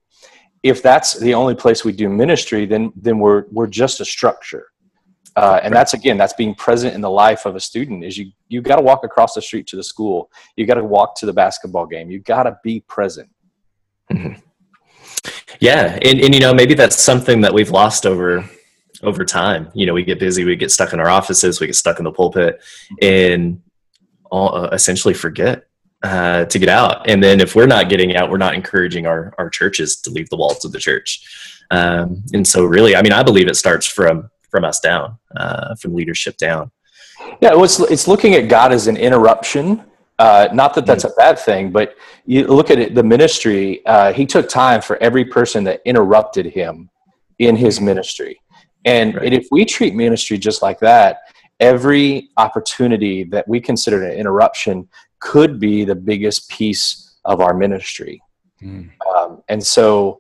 If 0.64 0.82
that's 0.82 1.20
the 1.20 1.34
only 1.34 1.56
place 1.56 1.84
we 1.84 1.92
do 1.92 2.10
ministry, 2.10 2.66
then 2.66 2.92
then 2.96 3.20
we're 3.20 3.46
we're 3.52 3.68
just 3.68 4.00
a 4.00 4.06
structure. 4.06 4.68
Uh, 5.36 5.60
and 5.64 5.74
that's 5.74 5.94
again 5.94 6.18
that's 6.18 6.34
being 6.34 6.56
present 6.56 6.94
in 6.94 7.02
the 7.02 7.10
life 7.10 7.46
of 7.46 7.56
a 7.56 7.60
student 7.60 8.04
is 8.04 8.18
you 8.18 8.32
you 8.50 8.62
got 8.62 8.76
to 8.76 8.84
walk 8.84 9.04
across 9.04 9.34
the 9.34 9.42
street 9.42 9.66
to 9.66 9.76
the 9.76 9.84
school 9.84 10.30
you 10.58 10.68
got 10.68 10.76
to 10.76 10.84
walk 10.84 11.16
to 11.16 11.26
the 11.26 11.34
basketball 11.34 11.88
game 11.88 12.12
you 12.12 12.20
got 12.20 12.44
to 12.44 12.56
be 12.64 12.82
present 12.82 13.28
Yeah, 15.60 15.98
and, 16.02 16.20
and 16.20 16.34
you 16.34 16.40
know 16.42 16.54
maybe 16.54 16.74
that's 16.74 17.02
something 17.02 17.42
that 17.42 17.54
we've 17.54 17.70
lost 17.70 18.06
over 18.06 18.50
over 19.02 19.26
time. 19.26 19.70
You 19.74 19.86
know, 19.86 19.94
we 19.94 20.04
get 20.04 20.20
busy, 20.20 20.44
we 20.44 20.56
get 20.56 20.72
stuck 20.72 20.94
in 20.94 21.00
our 21.00 21.10
offices, 21.10 21.60
we 21.60 21.68
get 21.68 21.76
stuck 21.76 22.00
in 22.00 22.06
the 22.06 22.12
pulpit, 22.12 22.62
and 23.02 23.62
all, 24.32 24.56
uh, 24.56 24.70
essentially 24.70 25.14
forget 25.14 25.66
uh, 26.04 26.46
to 26.46 26.60
get 26.60 26.70
out. 26.70 27.10
And 27.10 27.24
then 27.24 27.40
if 27.40 27.56
we're 27.56 27.68
not 27.68 27.90
getting 27.90 28.16
out, 28.16 28.30
we're 28.30 28.38
not 28.38 28.54
encouraging 28.56 29.08
our 29.08 29.34
our 29.38 29.50
churches 29.50 29.98
to 30.02 30.10
leave 30.10 30.30
the 30.30 30.38
walls 30.38 30.66
of 30.66 30.72
the 30.72 30.80
church. 30.80 31.62
Um, 31.72 32.24
and 32.34 32.46
so, 32.46 32.66
really, 32.66 32.96
I 32.96 33.02
mean, 33.02 33.14
I 33.14 33.24
believe 33.24 33.48
it 33.48 33.56
starts 33.56 33.88
from 33.88 34.30
from 34.52 34.64
us 34.66 34.80
down, 34.80 35.18
uh, 35.36 35.76
from 35.76 35.96
leadership 35.96 36.38
down. 36.38 36.72
Yeah, 37.42 37.52
well, 37.52 37.64
it's, 37.64 37.80
it's 37.80 38.08
looking 38.08 38.36
at 38.36 38.48
God 38.50 38.72
as 38.72 38.88
an 38.88 38.98
interruption. 38.98 39.84
Uh, 40.20 40.48
not 40.54 40.76
that 40.76 40.86
that's 40.86 41.06
a 41.06 41.10
bad 41.18 41.40
thing, 41.40 41.72
but 41.72 41.96
you 42.26 42.46
look 42.46 42.70
at 42.70 42.78
it, 42.78 42.94
the 42.94 43.02
ministry, 43.02 43.84
uh, 43.88 44.14
he 44.14 44.26
took 44.28 44.48
time 44.48 44.80
for 44.82 45.02
every 45.02 45.26
person 45.26 45.64
that 45.64 45.82
interrupted 45.86 46.46
him 46.46 46.90
in 47.40 47.56
his 47.56 47.82
ministry. 47.82 48.40
And, 48.86 49.16
Right. 49.16 49.26
and 49.26 49.34
if 49.34 49.48
we 49.52 49.66
treat 49.66 49.96
ministry 49.96 50.38
just 50.38 50.62
like 50.62 50.80
that, 50.80 51.22
every 51.60 52.30
opportunity 52.38 53.24
that 53.26 53.48
we 53.48 53.60
consider 53.60 54.04
an 54.04 54.14
interruption 54.14 54.88
could 55.24 55.60
be 55.60 55.86
the 55.86 55.96
biggest 55.96 56.50
piece 56.50 57.18
of 57.24 57.40
our 57.40 57.54
ministry. 57.54 58.22
Um, 59.16 59.44
and 59.48 59.66
so 59.66 60.20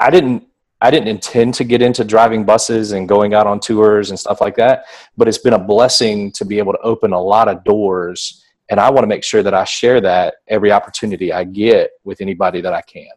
I 0.00 0.10
didn't 0.10 0.44
I 0.80 0.90
didn't 0.92 1.08
intend 1.08 1.54
to 1.54 1.64
get 1.64 1.82
into 1.82 2.04
driving 2.04 2.44
buses 2.44 2.92
and 2.92 3.08
going 3.08 3.34
out 3.34 3.48
on 3.48 3.58
tours 3.58 4.10
and 4.10 4.18
stuff 4.18 4.40
like 4.40 4.54
that, 4.56 4.84
but 5.16 5.26
it's 5.26 5.38
been 5.38 5.54
a 5.54 5.58
blessing 5.58 6.30
to 6.32 6.44
be 6.44 6.58
able 6.58 6.72
to 6.72 6.78
open 6.82 7.12
a 7.12 7.20
lot 7.20 7.48
of 7.48 7.64
doors. 7.64 8.44
And 8.70 8.78
I 8.78 8.88
want 8.90 9.02
to 9.02 9.08
make 9.08 9.24
sure 9.24 9.42
that 9.42 9.54
I 9.54 9.64
share 9.64 10.00
that 10.02 10.34
every 10.46 10.70
opportunity 10.70 11.32
I 11.32 11.42
get 11.44 11.90
with 12.04 12.20
anybody 12.20 12.60
that 12.60 12.72
I 12.72 12.82
can. 12.82 13.08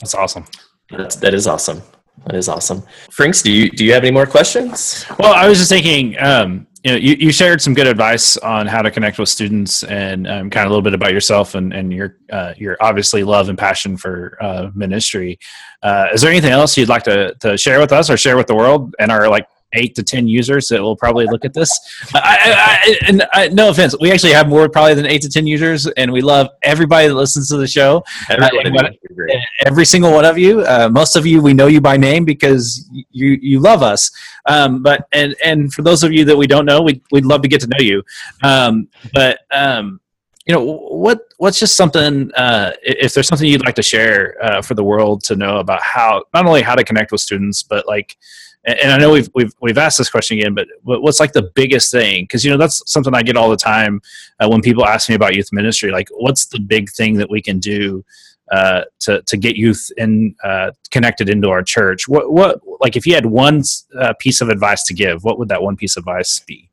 That's 0.00 0.14
awesome. 0.14 0.46
That's, 0.90 1.16
that 1.16 1.34
is 1.34 1.46
awesome. 1.46 1.82
That 2.26 2.36
is 2.36 2.48
awesome. 2.48 2.82
Franks, 3.10 3.42
do 3.42 3.50
you 3.52 3.70
do 3.70 3.84
you 3.84 3.92
have 3.92 4.04
any 4.04 4.12
more 4.12 4.26
questions? 4.26 5.04
Well, 5.18 5.34
I 5.34 5.48
was 5.48 5.58
just 5.58 5.70
thinking, 5.70 6.16
um, 6.18 6.66
you 6.84 6.90
know, 6.90 6.96
you, 6.96 7.16
you 7.18 7.32
shared 7.32 7.60
some 7.60 7.74
good 7.74 7.86
advice 7.86 8.36
on 8.38 8.66
how 8.66 8.82
to 8.82 8.90
connect 8.90 9.18
with 9.18 9.28
students 9.28 9.84
and 9.84 10.26
um, 10.26 10.50
kind 10.50 10.66
of 10.66 10.70
a 10.70 10.74
little 10.74 10.82
bit 10.82 10.94
about 10.94 11.12
yourself 11.12 11.54
and, 11.54 11.72
and 11.72 11.92
your 11.92 12.16
uh, 12.30 12.54
your 12.56 12.76
obviously 12.80 13.22
love 13.22 13.48
and 13.48 13.56
passion 13.56 13.96
for 13.96 14.36
uh, 14.40 14.70
ministry. 14.74 15.38
Uh, 15.82 16.08
is 16.12 16.22
there 16.22 16.30
anything 16.30 16.50
else 16.50 16.76
you'd 16.76 16.88
like 16.88 17.04
to, 17.04 17.34
to 17.40 17.56
share 17.56 17.78
with 17.78 17.92
us 17.92 18.10
or 18.10 18.16
share 18.16 18.36
with 18.36 18.48
the 18.48 18.54
world 18.54 18.94
and 18.98 19.12
our 19.12 19.28
like 19.28 19.46
eight 19.74 19.94
to 19.96 20.02
ten 20.02 20.28
users 20.28 20.68
that 20.68 20.80
will 20.80 20.96
probably 20.96 21.26
look 21.26 21.44
at 21.44 21.54
this? 21.54 21.70
I, 22.14 22.18
I, 22.20 22.52
I, 22.54 22.96
and 23.08 23.26
I, 23.32 23.48
no 23.48 23.70
offense, 23.70 23.94
we 24.00 24.10
actually 24.10 24.32
have 24.32 24.48
more 24.48 24.68
probably 24.68 24.94
than 24.94 25.06
eight 25.06 25.22
to 25.22 25.28
ten 25.28 25.46
users, 25.46 25.86
and 25.86 26.12
we 26.12 26.20
love 26.20 26.48
everybody 26.62 27.08
that 27.08 27.14
listens 27.14 27.48
to 27.48 27.56
the 27.56 27.66
show 27.66 28.02
Everyone 28.30 28.66
in 28.66 28.74
what- 28.74 28.92
the- 29.08 29.14
great. 29.14 29.36
every 29.66 29.84
single 29.84 30.12
one 30.12 30.24
of 30.24 30.38
you. 30.38 30.60
Uh, 30.62 30.88
most 30.90 31.16
of 31.16 31.26
you, 31.26 31.40
we 31.42 31.52
know 31.52 31.66
you 31.66 31.80
by 31.80 31.96
name 31.96 32.24
because 32.24 32.88
you 33.10 33.38
you 33.40 33.60
love 33.60 33.82
us. 33.82 34.10
Um, 34.46 34.82
but 34.82 35.06
and 35.12 35.34
and 35.44 35.72
for 35.72 35.82
those 35.82 36.02
of 36.02 36.12
you 36.12 36.24
that 36.24 36.36
we 36.36 36.46
don't 36.46 36.64
know, 36.66 36.82
we 36.82 37.00
we'd 37.12 37.24
love 37.24 37.42
to 37.42 37.48
get 37.48 37.60
to 37.62 37.66
know 37.68 37.78
you. 37.80 38.02
Um, 38.42 38.88
but 39.14 39.38
um, 39.52 40.00
you 40.46 40.54
know 40.54 40.62
what 40.62 41.20
what's 41.36 41.58
just 41.58 41.76
something 41.76 42.32
uh, 42.34 42.72
if 42.82 43.14
there's 43.14 43.28
something 43.28 43.48
you'd 43.48 43.64
like 43.64 43.76
to 43.76 43.82
share 43.82 44.36
uh, 44.42 44.62
for 44.62 44.74
the 44.74 44.84
world 44.84 45.22
to 45.24 45.36
know 45.36 45.58
about 45.58 45.82
how 45.82 46.24
not 46.34 46.46
only 46.46 46.62
how 46.62 46.74
to 46.74 46.84
connect 46.84 47.12
with 47.12 47.20
students, 47.20 47.62
but 47.62 47.86
like. 47.86 48.16
And 48.64 48.92
I 48.92 48.96
know 48.96 49.10
we've 49.10 49.28
we've 49.34 49.52
we've 49.60 49.76
asked 49.76 49.98
this 49.98 50.08
question 50.08 50.38
again, 50.38 50.54
but 50.54 50.68
what's 50.84 51.18
like 51.18 51.32
the 51.32 51.50
biggest 51.56 51.90
thing? 51.90 52.22
Because 52.22 52.44
you 52.44 52.50
know 52.52 52.56
that's 52.56 52.80
something 52.86 53.12
I 53.12 53.24
get 53.24 53.36
all 53.36 53.50
the 53.50 53.56
time 53.56 54.00
uh, 54.38 54.48
when 54.48 54.60
people 54.60 54.86
ask 54.86 55.08
me 55.08 55.16
about 55.16 55.34
youth 55.34 55.48
ministry. 55.50 55.90
Like, 55.90 56.06
what's 56.12 56.46
the 56.46 56.60
big 56.60 56.88
thing 56.88 57.14
that 57.14 57.28
we 57.28 57.42
can 57.42 57.58
do 57.58 58.04
uh, 58.52 58.84
to 59.00 59.22
to 59.22 59.36
get 59.36 59.56
youth 59.56 59.90
in 59.96 60.34
uh, 60.44 60.72
connected 60.90 61.28
into 61.30 61.48
our 61.48 61.62
church. 61.62 62.06
What 62.06 62.32
what 62.32 62.60
like 62.80 62.96
if 62.96 63.06
you 63.06 63.14
had 63.14 63.26
one 63.26 63.62
uh, 63.98 64.12
piece 64.18 64.40
of 64.40 64.48
advice 64.50 64.84
to 64.84 64.94
give, 64.94 65.24
what 65.24 65.38
would 65.38 65.48
that 65.48 65.62
one 65.62 65.74
piece 65.74 65.96
of 65.96 66.02
advice 66.02 66.38
be? 66.40 66.68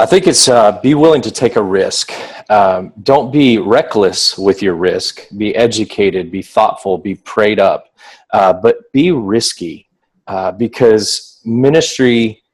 I 0.00 0.06
think 0.06 0.28
it's 0.28 0.46
uh, 0.46 0.80
be 0.80 0.94
willing 0.94 1.22
to 1.22 1.30
take 1.32 1.56
a 1.56 1.62
risk. 1.62 2.12
Um, 2.48 2.92
don't 3.02 3.32
be 3.32 3.58
reckless 3.58 4.38
with 4.38 4.62
your 4.62 4.76
risk. 4.76 5.26
Be 5.36 5.56
educated, 5.56 6.30
be 6.30 6.40
thoughtful, 6.40 6.98
be 6.98 7.16
prayed 7.16 7.58
up, 7.58 7.88
uh, 8.32 8.52
but 8.52 8.92
be 8.92 9.10
risky 9.10 9.88
uh, 10.28 10.52
because 10.52 11.40
ministry 11.44 12.44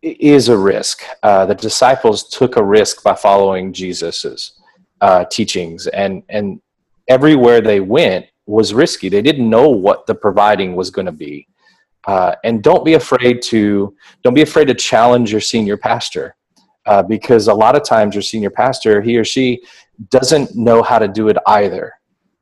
is 0.00 0.48
a 0.48 0.56
risk. 0.56 1.02
Uh, 1.22 1.44
the 1.44 1.54
disciples 1.54 2.30
took 2.30 2.56
a 2.56 2.64
risk 2.64 3.02
by 3.02 3.14
following 3.14 3.74
Jesus's 3.74 4.58
uh, 5.02 5.26
teachings, 5.26 5.88
and 5.88 6.22
and 6.30 6.58
everywhere 7.06 7.60
they 7.60 7.80
went 7.80 8.24
was 8.46 8.72
risky. 8.72 9.10
They 9.10 9.20
didn't 9.20 9.50
know 9.50 9.68
what 9.68 10.06
the 10.06 10.14
providing 10.14 10.74
was 10.74 10.88
going 10.88 11.04
to 11.04 11.12
be, 11.12 11.48
uh, 12.06 12.34
and 12.44 12.62
don't 12.62 12.82
be 12.82 12.94
afraid 12.94 13.42
to 13.42 13.94
don't 14.22 14.32
be 14.32 14.40
afraid 14.40 14.68
to 14.68 14.74
challenge 14.74 15.30
your 15.30 15.42
senior 15.42 15.76
pastor 15.76 16.34
uh, 16.86 17.02
because 17.02 17.48
a 17.48 17.54
lot 17.54 17.76
of 17.76 17.84
times 17.84 18.14
your 18.14 18.22
senior 18.22 18.50
pastor, 18.50 19.00
he 19.00 19.16
or 19.18 19.24
she, 19.24 19.62
doesn't 20.08 20.56
know 20.56 20.82
how 20.82 20.98
to 20.98 21.08
do 21.08 21.28
it 21.28 21.36
either. 21.46 21.92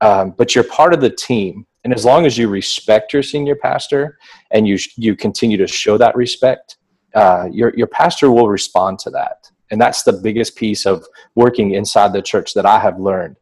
Um, 0.01 0.35
but 0.37 0.55
you're 0.55 0.65
part 0.65 0.95
of 0.95 1.01
the 1.01 1.11
team, 1.11 1.67
and 1.85 1.93
as 1.93 2.05
long 2.05 2.25
as 2.25 2.39
you 2.39 2.49
respect 2.49 3.13
your 3.13 3.23
senior 3.23 3.57
pastor 3.57 4.19
and 4.51 4.67
you 4.67 4.79
you 4.97 5.15
continue 5.15 5.57
to 5.59 5.67
show 5.67 5.99
that 5.99 6.17
respect, 6.17 6.79
uh, 7.15 7.49
your 7.51 7.73
your 7.77 7.87
pastor 7.87 8.31
will 8.31 8.49
respond 8.49 8.99
to 9.01 9.11
that. 9.11 9.51
And 9.71 9.81
that's 9.81 10.03
the 10.03 10.15
biggest 10.15 10.57
piece 10.57 10.87
of 10.87 11.05
working 11.35 11.73
inside 11.73 12.13
the 12.13 12.23
church 12.23 12.55
that 12.55 12.67
I 12.67 12.79
have 12.81 12.99
learned. 12.99 13.37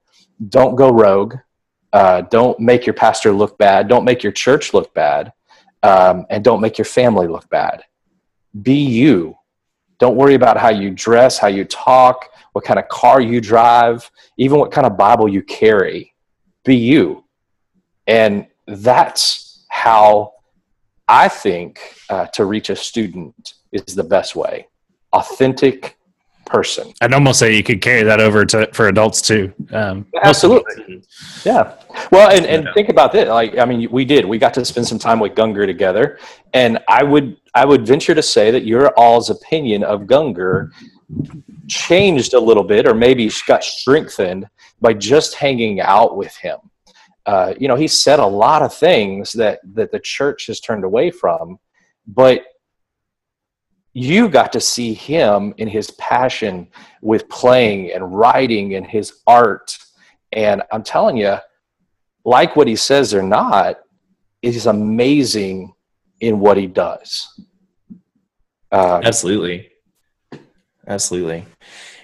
Don't 0.49 0.77
go 0.77 0.91
rogue. 0.91 1.37
Uh, 1.93 2.23
don't 2.23 2.61
make 2.61 2.85
your 2.85 2.95
pastor 2.95 3.33
look 3.33 3.57
bad. 3.57 3.89
Don't 3.89 4.05
make 4.05 4.23
your 4.23 4.33
church 4.33 4.75
look 4.75 4.93
bad. 4.93 5.33
Um, 5.83 6.27
and 6.29 6.45
don't 6.45 6.61
make 6.61 6.77
your 6.77 6.85
family 6.85 7.29
look 7.29 7.49
bad. 7.49 7.83
Be 8.61 8.75
you 8.75 9.37
don't 9.99 10.17
worry 10.17 10.35
about 10.35 10.57
how 10.57 10.69
you 10.69 10.91
dress, 10.91 11.39
how 11.39 11.49
you 11.49 11.65
talk, 11.65 12.29
what 12.53 12.65
kind 12.65 12.79
of 12.79 12.89
car 12.89 13.21
you 13.21 13.41
drive, 13.41 14.11
even 14.37 14.59
what 14.59 14.71
kind 14.71 14.87
of 14.87 14.97
Bible 14.97 15.29
you 15.29 15.43
carry. 15.43 16.15
Be 16.65 16.77
you. 16.77 17.25
And 18.07 18.47
that's 18.67 19.65
how 19.69 20.35
I 21.09 21.29
think 21.29 21.81
uh, 22.11 22.27
to 22.35 22.45
reach 22.45 22.71
a 22.71 22.77
student 22.77 23.55
is 23.73 23.95
the 23.95 24.05
best 24.05 24.37
way. 24.37 24.67
Authentic 25.13 25.97
person. 26.47 26.93
I'd 27.01 27.13
almost 27.13 27.39
say 27.39 27.55
you 27.55 27.63
could 27.63 27.81
carry 27.81 28.03
that 28.05 28.21
over 28.21 28.45
to 28.47 28.69
for 28.73 28.89
adults 28.89 29.21
too. 29.21 29.53
Um, 29.71 30.07
Absolutely. 30.23 31.03
Yeah. 31.45 31.75
Well, 32.11 32.31
and, 32.31 32.47
and 32.47 32.65
Yeah. 32.65 32.73
think 32.73 32.89
about 32.89 33.13
this. 33.13 33.29
Like, 33.29 33.59
I 33.59 33.65
mean, 33.65 33.91
we 33.91 34.05
did. 34.05 34.25
We 34.25 34.39
got 34.39 34.55
to 34.55 34.65
spend 34.65 34.87
some 34.87 34.99
time 34.99 35.21
with 35.21 35.35
Gungor 35.35 35.67
together, 35.67 36.19
and 36.55 36.79
I 36.89 37.03
would 37.03 37.37
I 37.59 37.65
would 37.65 37.85
venture 37.85 38.15
to 38.15 38.23
say 38.23 38.53
that 38.53 38.65
your 38.65 38.91
all's 38.97 39.31
opinion 39.31 39.83
of 39.83 40.03
Gungor 40.03 40.71
changed 41.67 42.35
a 42.35 42.41
little 42.41 42.63
bit, 42.63 42.87
or 42.87 42.95
maybe 42.95 43.29
got 43.49 43.65
strengthened 43.65 44.47
by 44.81 44.93
just 44.93 45.35
hanging 45.35 45.81
out 45.81 46.17
with 46.17 46.37
him. 46.37 46.59
Uh, 47.27 47.55
you 47.59 47.67
know, 47.67 47.75
he 47.75 47.89
said 47.89 48.21
a 48.21 48.27
lot 48.27 48.63
of 48.63 48.73
things 48.73 49.33
that 49.33 49.59
that 49.75 49.91
the 49.91 49.99
church 49.99 50.47
has 50.47 50.61
turned 50.61 50.85
away 50.85 51.11
from, 51.11 51.59
but 52.07 52.45
you 53.93 54.29
got 54.29 54.53
to 54.53 54.61
see 54.61 54.95
him 54.95 55.53
in 55.57 55.67
his 55.67 55.91
passion 55.93 56.69
with 57.03 57.29
playing 57.29 57.91
and 57.93 58.17
writing 58.17 58.77
and 58.77 58.87
his 58.87 59.15
art. 59.27 59.77
And 60.31 60.63
I'm 60.71 60.85
telling 60.85 61.17
you, 61.17 61.39
like 62.25 62.55
what 62.55 62.69
he 62.69 62.77
says 62.77 63.13
or 63.13 63.23
not, 63.23 63.81
he's 64.43 64.67
amazing 64.67 65.73
in 66.21 66.39
what 66.39 66.57
he 66.57 66.67
does. 66.67 67.27
Uh, 68.71 69.01
Absolutely. 69.05 69.71
Absolutely. 70.87 71.45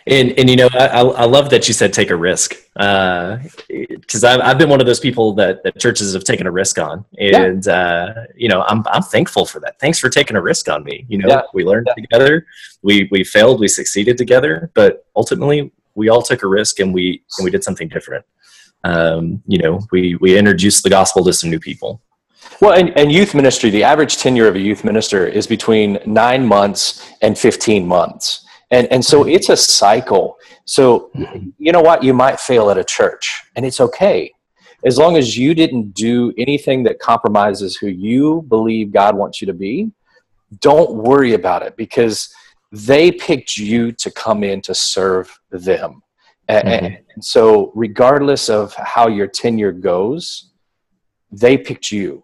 And, 0.06 0.38
and 0.38 0.50
you 0.50 0.56
know, 0.56 0.68
I, 0.74 1.00
I 1.00 1.24
love 1.24 1.48
that 1.48 1.66
you 1.66 1.72
said 1.72 1.94
take 1.94 2.10
a 2.10 2.16
risk 2.16 2.54
because 2.74 4.22
I've, 4.22 4.40
I've 4.40 4.58
been 4.58 4.68
one 4.68 4.80
of 4.80 4.86
those 4.86 5.00
people 5.00 5.32
that, 5.36 5.62
that 5.64 5.78
churches 5.78 6.12
have 6.12 6.24
taken 6.24 6.46
a 6.46 6.50
risk 6.50 6.78
on. 6.78 7.06
And, 7.18 7.66
uh, 7.66 8.12
you 8.34 8.48
know, 8.50 8.62
I'm, 8.62 8.84
I'm 8.88 9.02
thankful 9.02 9.46
for 9.46 9.60
that. 9.60 9.80
Thanks 9.80 9.98
for 9.98 10.10
taking 10.10 10.36
a 10.36 10.42
risk 10.42 10.68
on 10.68 10.84
me. 10.84 11.06
You 11.08 11.18
know, 11.18 11.28
Yeah. 11.28 11.42
we 11.54 11.64
learned 11.64 11.88
Yeah. 11.96 12.02
together, 12.02 12.46
we, 12.82 13.08
we 13.10 13.24
failed, 13.24 13.60
we 13.60 13.68
succeeded 13.68 14.18
together, 14.18 14.70
but 14.74 15.06
ultimately 15.16 15.72
we 15.94 16.10
all 16.10 16.20
took 16.20 16.42
a 16.42 16.48
risk 16.48 16.80
and 16.80 16.92
we 16.92 17.22
and 17.38 17.44
we 17.44 17.50
did 17.50 17.64
something 17.64 17.88
different. 17.88 18.26
Um, 18.82 19.42
you 19.46 19.58
know, 19.58 19.80
we 19.92 20.16
we 20.16 20.36
introduced 20.36 20.82
the 20.82 20.90
gospel 20.90 21.24
to 21.24 21.32
some 21.32 21.48
new 21.48 21.60
people. 21.60 22.02
Well, 22.60 22.72
and, 22.72 22.96
and 22.96 23.12
youth 23.12 23.34
ministry, 23.34 23.70
the 23.70 23.82
average 23.82 24.16
tenure 24.16 24.48
of 24.48 24.54
a 24.54 24.60
youth 24.60 24.84
minister 24.84 25.26
is 25.26 25.46
between 25.46 25.98
nine 26.06 26.46
months 26.46 27.06
and 27.20 27.36
15 27.36 27.86
months. 27.86 28.46
And, 28.70 28.90
and 28.90 29.04
so 29.04 29.26
it's 29.26 29.50
a 29.50 29.56
cycle. 29.56 30.38
So, 30.64 31.10
you 31.58 31.72
know 31.72 31.82
what? 31.82 32.02
You 32.02 32.14
might 32.14 32.40
fail 32.40 32.70
at 32.70 32.78
a 32.78 32.84
church, 32.84 33.42
and 33.54 33.64
it's 33.64 33.80
okay. 33.80 34.32
As 34.84 34.98
long 34.98 35.16
as 35.16 35.36
you 35.36 35.54
didn't 35.54 35.94
do 35.94 36.32
anything 36.36 36.82
that 36.84 36.98
compromises 36.98 37.76
who 37.76 37.88
you 37.88 38.42
believe 38.48 38.92
God 38.92 39.16
wants 39.16 39.40
you 39.40 39.46
to 39.46 39.52
be, 39.52 39.90
don't 40.60 40.94
worry 40.94 41.34
about 41.34 41.62
it 41.62 41.76
because 41.76 42.34
they 42.72 43.12
picked 43.12 43.56
you 43.56 43.92
to 43.92 44.10
come 44.10 44.42
in 44.42 44.60
to 44.62 44.74
serve 44.74 45.38
them. 45.50 46.02
Mm-hmm. 46.48 46.68
And, 46.68 46.98
and 47.14 47.24
so, 47.24 47.70
regardless 47.74 48.48
of 48.48 48.74
how 48.74 49.08
your 49.08 49.26
tenure 49.26 49.72
goes, 49.72 50.50
they 51.30 51.56
picked 51.56 51.92
you 51.92 52.23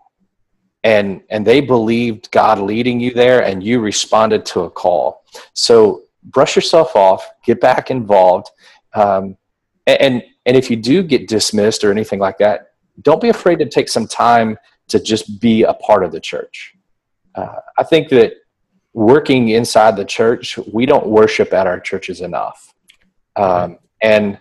and 0.84 1.22
and 1.30 1.46
they 1.46 1.60
believed 1.60 2.30
god 2.30 2.58
leading 2.58 3.00
you 3.00 3.12
there 3.12 3.42
and 3.42 3.62
you 3.62 3.80
responded 3.80 4.44
to 4.46 4.60
a 4.60 4.70
call. 4.70 5.24
So 5.52 6.02
brush 6.24 6.56
yourself 6.56 6.96
off 6.96 7.26
get 7.44 7.60
back 7.60 7.90
involved 7.90 8.50
um, 8.94 9.36
and 9.86 10.22
and 10.46 10.56
if 10.56 10.70
you 10.70 10.76
do 10.76 11.02
get 11.02 11.28
dismissed 11.28 11.84
or 11.84 11.90
anything 11.90 12.18
like 12.18 12.38
that 12.38 12.72
don't 13.02 13.20
be 13.20 13.30
afraid 13.30 13.58
to 13.58 13.66
take 13.66 13.88
some 13.88 14.06
time 14.06 14.58
to 14.88 15.00
just 15.00 15.40
be 15.40 15.62
a 15.62 15.72
part 15.74 16.04
of 16.04 16.12
the 16.12 16.20
church. 16.20 16.74
Uh, 17.34 17.60
i 17.78 17.82
think 17.82 18.08
that 18.08 18.32
working 18.92 19.50
inside 19.50 19.96
the 19.96 20.04
church 20.04 20.58
we 20.72 20.84
don't 20.84 21.06
worship 21.06 21.52
at 21.52 21.66
our 21.66 21.78
churches 21.78 22.20
enough. 22.20 22.74
Um, 23.36 23.78
and 24.02 24.38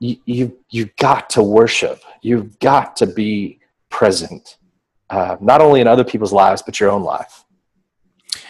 you, 0.00 0.16
you 0.24 0.58
you've 0.70 0.96
got 0.96 1.30
to 1.30 1.42
worship. 1.42 2.02
You've 2.22 2.58
got 2.58 2.96
to 2.96 3.06
be 3.06 3.60
present 3.90 4.56
uh, 5.14 5.36
not 5.40 5.60
only 5.60 5.80
in 5.80 5.86
other 5.86 6.04
people's 6.04 6.32
lives 6.32 6.62
but 6.62 6.78
your 6.80 6.90
own 6.90 7.02
life 7.02 7.44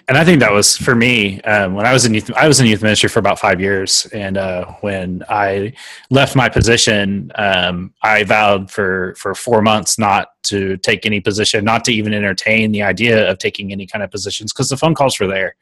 and 0.06 0.18
I 0.18 0.24
think 0.24 0.40
that 0.40 0.52
was 0.52 0.76
for 0.76 0.94
me 0.94 1.40
um, 1.42 1.74
when 1.74 1.86
I 1.86 1.92
was 1.92 2.04
in 2.04 2.12
youth. 2.12 2.30
I 2.36 2.46
was 2.46 2.60
in 2.60 2.66
youth 2.66 2.82
ministry 2.82 3.08
for 3.08 3.20
about 3.20 3.38
five 3.38 3.60
years, 3.60 4.06
and 4.12 4.36
uh, 4.36 4.66
when 4.80 5.22
I 5.30 5.72
left 6.10 6.36
my 6.36 6.48
position, 6.48 7.32
um, 7.36 7.94
I 8.02 8.24
vowed 8.24 8.70
for 8.70 9.14
for 9.16 9.34
four 9.34 9.62
months 9.62 9.98
not 9.98 10.28
to 10.44 10.76
take 10.78 11.06
any 11.06 11.20
position, 11.20 11.64
not 11.64 11.84
to 11.86 11.92
even 11.92 12.12
entertain 12.12 12.72
the 12.72 12.82
idea 12.82 13.30
of 13.30 13.38
taking 13.38 13.72
any 13.72 13.86
kind 13.86 14.02
of 14.02 14.10
positions 14.10 14.52
because 14.52 14.68
the 14.68 14.76
phone 14.76 14.94
calls 14.94 15.18
were 15.18 15.26
there. 15.26 15.56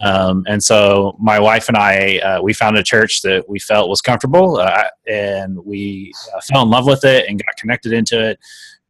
Um, 0.00 0.44
and 0.48 0.62
so 0.62 1.16
my 1.18 1.38
wife 1.40 1.68
and 1.68 1.76
I, 1.76 2.18
uh, 2.18 2.40
we 2.40 2.54
found 2.54 2.78
a 2.78 2.82
church 2.82 3.20
that 3.22 3.48
we 3.48 3.58
felt 3.58 3.90
was 3.90 4.00
comfortable, 4.00 4.58
uh, 4.58 4.84
and 5.08 5.58
we 5.64 6.12
uh, 6.34 6.40
fell 6.42 6.62
in 6.62 6.70
love 6.70 6.86
with 6.86 7.04
it 7.04 7.28
and 7.28 7.42
got 7.42 7.56
connected 7.56 7.92
into 7.92 8.30
it 8.30 8.38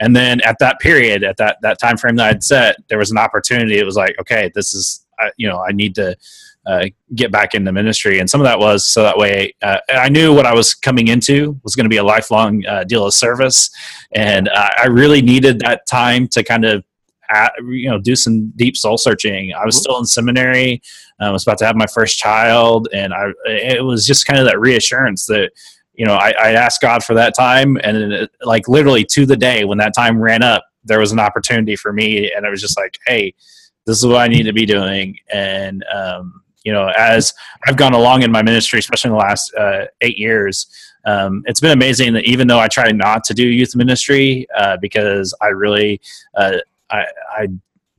and 0.00 0.16
then 0.16 0.40
at 0.40 0.58
that 0.58 0.80
period 0.80 1.22
at 1.22 1.36
that 1.36 1.58
that 1.62 1.78
time 1.78 1.96
frame 1.96 2.16
that 2.16 2.30
i'd 2.30 2.42
set 2.42 2.76
there 2.88 2.98
was 2.98 3.10
an 3.10 3.18
opportunity. 3.18 3.78
It 3.78 3.84
was 3.84 3.96
like 3.96 4.18
okay 4.20 4.50
this 4.54 4.74
is 4.74 5.06
you 5.36 5.46
know 5.46 5.62
i 5.62 5.70
need 5.70 5.94
to 5.94 6.16
uh, 6.66 6.84
get 7.14 7.32
back 7.32 7.54
into 7.54 7.72
ministry. 7.72 8.18
And 8.18 8.28
some 8.28 8.38
of 8.38 8.44
that 8.44 8.58
was 8.58 8.86
so 8.86 9.02
that 9.02 9.16
way 9.16 9.54
uh, 9.62 9.78
i 9.90 10.08
knew 10.08 10.34
what 10.34 10.46
i 10.46 10.54
was 10.54 10.74
coming 10.74 11.08
into 11.08 11.58
was 11.62 11.74
going 11.74 11.84
to 11.84 11.90
be 11.90 11.96
a 11.96 12.04
lifelong 12.04 12.64
uh, 12.66 12.84
deal 12.84 13.06
of 13.06 13.14
service. 13.14 13.70
And 14.12 14.48
i 14.48 14.86
really 14.86 15.22
needed 15.22 15.60
that 15.60 15.86
time 15.86 16.28
to 16.28 16.42
kind 16.42 16.64
of 16.64 16.84
at, 17.30 17.52
you 17.62 17.88
know 17.88 17.98
do 17.98 18.16
some 18.16 18.50
deep 18.56 18.76
soul 18.76 18.98
searching. 18.98 19.52
I 19.54 19.64
was 19.64 19.76
mm-hmm. 19.76 19.82
still 19.82 19.98
in 19.98 20.06
seminary 20.06 20.82
i 21.20 21.30
was 21.30 21.42
about 21.42 21.58
to 21.58 21.66
have 21.66 21.76
my 21.76 21.86
first 21.86 22.18
child. 22.18 22.88
And 22.92 23.12
i 23.12 23.30
it 23.46 23.84
was 23.84 24.06
just 24.06 24.26
kind 24.26 24.38
of 24.38 24.46
that 24.46 24.60
reassurance 24.60 25.26
that 25.26 25.50
you 26.00 26.06
know, 26.06 26.14
I, 26.14 26.30
I 26.30 26.52
asked 26.52 26.80
God 26.80 27.04
for 27.04 27.12
that 27.12 27.34
time, 27.34 27.76
and 27.84 27.94
it, 28.10 28.30
like 28.40 28.66
literally 28.68 29.04
to 29.04 29.26
the 29.26 29.36
day 29.36 29.66
when 29.66 29.76
that 29.76 29.92
time 29.94 30.18
ran 30.18 30.42
up, 30.42 30.64
there 30.82 30.98
was 30.98 31.12
an 31.12 31.20
opportunity 31.20 31.76
for 31.76 31.92
me, 31.92 32.32
and 32.32 32.46
I 32.46 32.48
was 32.48 32.62
just 32.62 32.78
like, 32.78 32.96
hey, 33.06 33.34
this 33.84 33.98
is 33.98 34.06
what 34.06 34.16
I 34.16 34.26
need 34.26 34.44
to 34.44 34.54
be 34.54 34.64
doing, 34.64 35.18
and 35.30 35.84
um, 35.94 36.42
you 36.64 36.72
know, 36.72 36.90
as 36.96 37.34
I've 37.66 37.76
gone 37.76 37.92
along 37.92 38.22
in 38.22 38.32
my 38.32 38.40
ministry, 38.40 38.78
especially 38.78 39.10
in 39.10 39.12
the 39.12 39.18
last 39.18 39.54
uh, 39.54 39.88
eight 40.00 40.16
years, 40.16 40.68
um, 41.04 41.42
it's 41.44 41.60
been 41.60 41.72
amazing 41.72 42.14
that 42.14 42.24
even 42.24 42.48
though 42.48 42.60
I 42.60 42.68
try 42.68 42.90
not 42.92 43.22
to 43.24 43.34
do 43.34 43.46
youth 43.46 43.76
ministry 43.76 44.46
uh, 44.56 44.78
because 44.80 45.34
I 45.42 45.48
really, 45.48 46.00
uh, 46.34 46.56
I, 46.90 47.04
I 47.30 47.48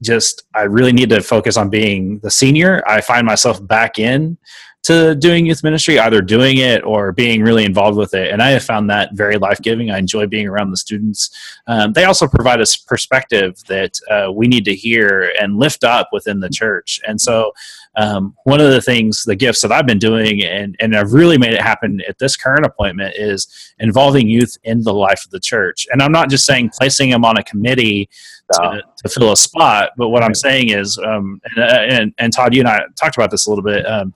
just 0.02 0.46
I 0.56 0.64
really 0.64 0.92
need 0.92 1.10
to 1.10 1.22
focus 1.22 1.56
on 1.56 1.70
being 1.70 2.18
the 2.24 2.32
senior. 2.32 2.82
I 2.88 3.02
find 3.02 3.28
myself 3.28 3.64
back 3.68 4.00
in 4.00 4.40
to 4.84 5.14
doing 5.16 5.46
youth 5.46 5.64
ministry, 5.64 6.00
either 6.00 6.22
doing 6.22 6.58
it 6.58 6.84
or 6.84 7.12
being 7.12 7.44
really 7.44 7.66
involved 7.66 7.98
with 7.98 8.14
it. 8.14 8.32
And 8.32 8.42
I 8.42 8.50
have 8.50 8.64
found 8.64 8.90
that 8.90 9.14
very 9.14 9.38
life 9.38 9.62
giving. 9.62 9.92
I 9.92 10.00
enjoy 10.00 10.26
being 10.26 10.48
around 10.48 10.72
the 10.72 10.78
students. 10.78 11.30
Um, 11.68 11.94
they 11.94 12.06
also 12.06 12.28
provide 12.28 12.62
us 12.62 12.76
perspective 12.76 13.62
that 13.68 14.00
uh, 14.10 14.32
we 14.32 14.48
need 14.48 14.66
to 14.66 14.76
hear 14.76 15.34
and 15.40 15.60
lift 15.60 15.84
up 15.84 16.10
within 16.12 16.40
the 16.40 16.50
church. 16.50 17.00
And 17.08 17.22
so, 17.22 17.52
um, 17.98 18.36
one 18.46 18.62
of 18.62 18.72
the 18.72 18.82
things, 18.82 19.24
the 19.26 19.36
gifts 19.36 19.62
that 19.62 19.72
I've 19.72 19.86
been 19.86 20.00
doing, 20.00 20.44
and, 20.46 20.78
and 20.80 20.96
I've 20.96 21.12
really 21.12 21.38
made 21.38 21.54
it 21.54 21.62
happen 21.62 22.02
at 22.08 22.20
this 22.20 22.38
current 22.38 22.66
appointment, 22.66 23.16
is 23.18 23.74
involving 23.80 24.30
youth 24.30 24.58
in 24.64 24.84
the 24.84 24.94
life 24.94 25.26
of 25.26 25.32
the 25.32 25.42
church. 25.42 25.88
And 25.92 26.02
I'm 26.02 26.14
not 26.14 26.30
just 26.30 26.46
saying 26.46 26.72
placing 26.78 27.10
them 27.10 27.26
on 27.26 27.38
a 27.38 27.44
committee 27.44 28.10
to, 28.54 28.84
to, 28.98 29.10
fill 29.10 29.32
a 29.32 29.38
spot. 29.38 29.92
But 29.98 30.10
what 30.10 30.24
I'm 30.24 30.36
saying 30.36 30.70
is, 30.70 30.98
um, 30.98 31.42
and, 31.44 31.64
uh, 31.64 31.78
and, 31.78 32.14
and, 32.18 32.34
Todd, 32.34 32.54
you 32.54 32.62
and 32.62 32.70
I 32.70 32.82
talked 32.96 33.18
about 33.18 33.32
this 33.32 33.46
a 33.46 33.50
little 33.50 33.64
bit. 33.64 33.86
Um, 33.86 34.14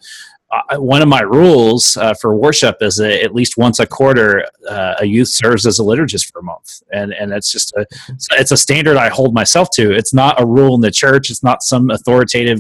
one 0.78 1.02
of 1.02 1.08
my 1.08 1.22
rules 1.22 1.98
uh, 1.98 2.14
for 2.14 2.36
worship 2.36 2.78
is 2.82 2.98
that 2.98 3.24
at 3.24 3.34
least 3.34 3.58
once 3.58 3.80
a 3.80 3.86
quarter, 3.86 4.46
uh, 4.70 4.96
a 5.00 5.06
youth 5.06 5.30
serves 5.30 5.66
as 5.66 5.80
a 5.80 5.84
liturgist 5.84 6.32
for 6.32 6.40
a 6.40 6.44
month, 6.44 6.82
and 6.92 7.14
and 7.14 7.34
it's 7.34 7.52
just 7.52 7.74
a 7.74 7.86
it's 8.32 8.52
a 8.52 8.58
standard 8.58 8.98
I 8.98 9.10
hold 9.10 9.34
myself 9.34 9.70
to. 9.76 9.92
It's 9.92 10.14
not 10.14 10.42
a 10.42 10.46
rule 10.46 10.76
in 10.76 10.82
the 10.82 10.92
church. 10.92 11.30
It's 11.30 11.44
not 11.44 11.64
some 11.64 11.90
authoritative, 11.90 12.60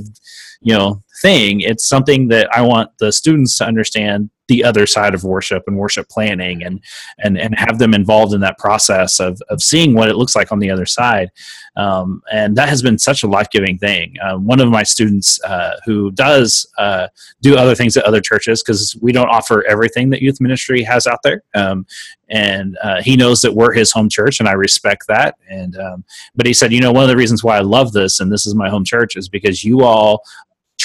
you 0.61 0.73
know, 0.73 1.03
thing. 1.21 1.61
It's 1.61 1.87
something 1.87 2.27
that 2.29 2.49
I 2.55 2.61
want 2.61 2.91
the 2.99 3.11
students 3.11 3.57
to 3.59 3.65
understand 3.65 4.29
the 4.47 4.63
other 4.63 4.85
side 4.85 5.15
of 5.15 5.23
worship 5.23 5.63
and 5.67 5.77
worship 5.77 6.07
planning 6.09 6.63
and 6.63 6.79
and 7.19 7.37
and 7.37 7.57
have 7.57 7.79
them 7.79 7.93
involved 7.93 8.33
in 8.33 8.41
that 8.41 8.57
process 8.57 9.19
of 9.19 9.41
of 9.49 9.61
seeing 9.61 9.93
what 9.93 10.09
it 10.09 10.15
looks 10.15 10.35
like 10.35 10.51
on 10.51 10.59
the 10.59 10.69
other 10.69 10.85
side. 10.85 11.29
Um, 11.77 12.21
and 12.31 12.55
that 12.55 12.69
has 12.69 12.81
been 12.81 12.97
such 12.97 13.23
a 13.23 13.27
life-giving 13.27 13.79
thing. 13.79 14.15
Um, 14.23 14.45
one 14.45 14.61
of 14.61 14.69
my 14.69 14.83
students 14.83 15.43
uh, 15.43 15.77
who 15.85 16.11
does 16.11 16.65
uh, 16.77 17.07
do 17.41 17.57
other 17.57 17.75
things 17.75 17.97
at 17.97 18.05
other 18.05 18.21
churches 18.21 18.63
because 18.63 18.95
we 19.01 19.11
don't 19.11 19.27
offer 19.29 19.65
everything 19.65 20.09
that 20.11 20.21
youth 20.21 20.39
ministry 20.39 20.83
has 20.83 21.05
out 21.05 21.19
there. 21.23 21.43
Um, 21.53 21.85
and 22.29 22.77
uh, 22.81 23.01
he 23.01 23.17
knows 23.17 23.41
that 23.41 23.53
we're 23.53 23.73
his 23.73 23.91
home 23.91 24.09
church 24.09 24.39
and 24.39 24.49
i 24.49 24.53
respect 24.53 25.05
that. 25.07 25.35
And 25.49 25.77
um, 25.77 26.03
but 26.35 26.45
he 26.45 26.53
said 26.53 26.71
you 26.71 26.81
know 26.81 26.91
one 26.91 27.03
of 27.03 27.09
the 27.09 27.17
reasons 27.17 27.43
why 27.43 27.57
i 27.57 27.61
love 27.61 27.93
this 27.93 28.19
and 28.19 28.31
this 28.31 28.45
is 28.45 28.55
my 28.55 28.69
home 28.69 28.85
church 28.85 29.15
is 29.15 29.27
because 29.27 29.63
you 29.63 29.81
all 29.81 30.23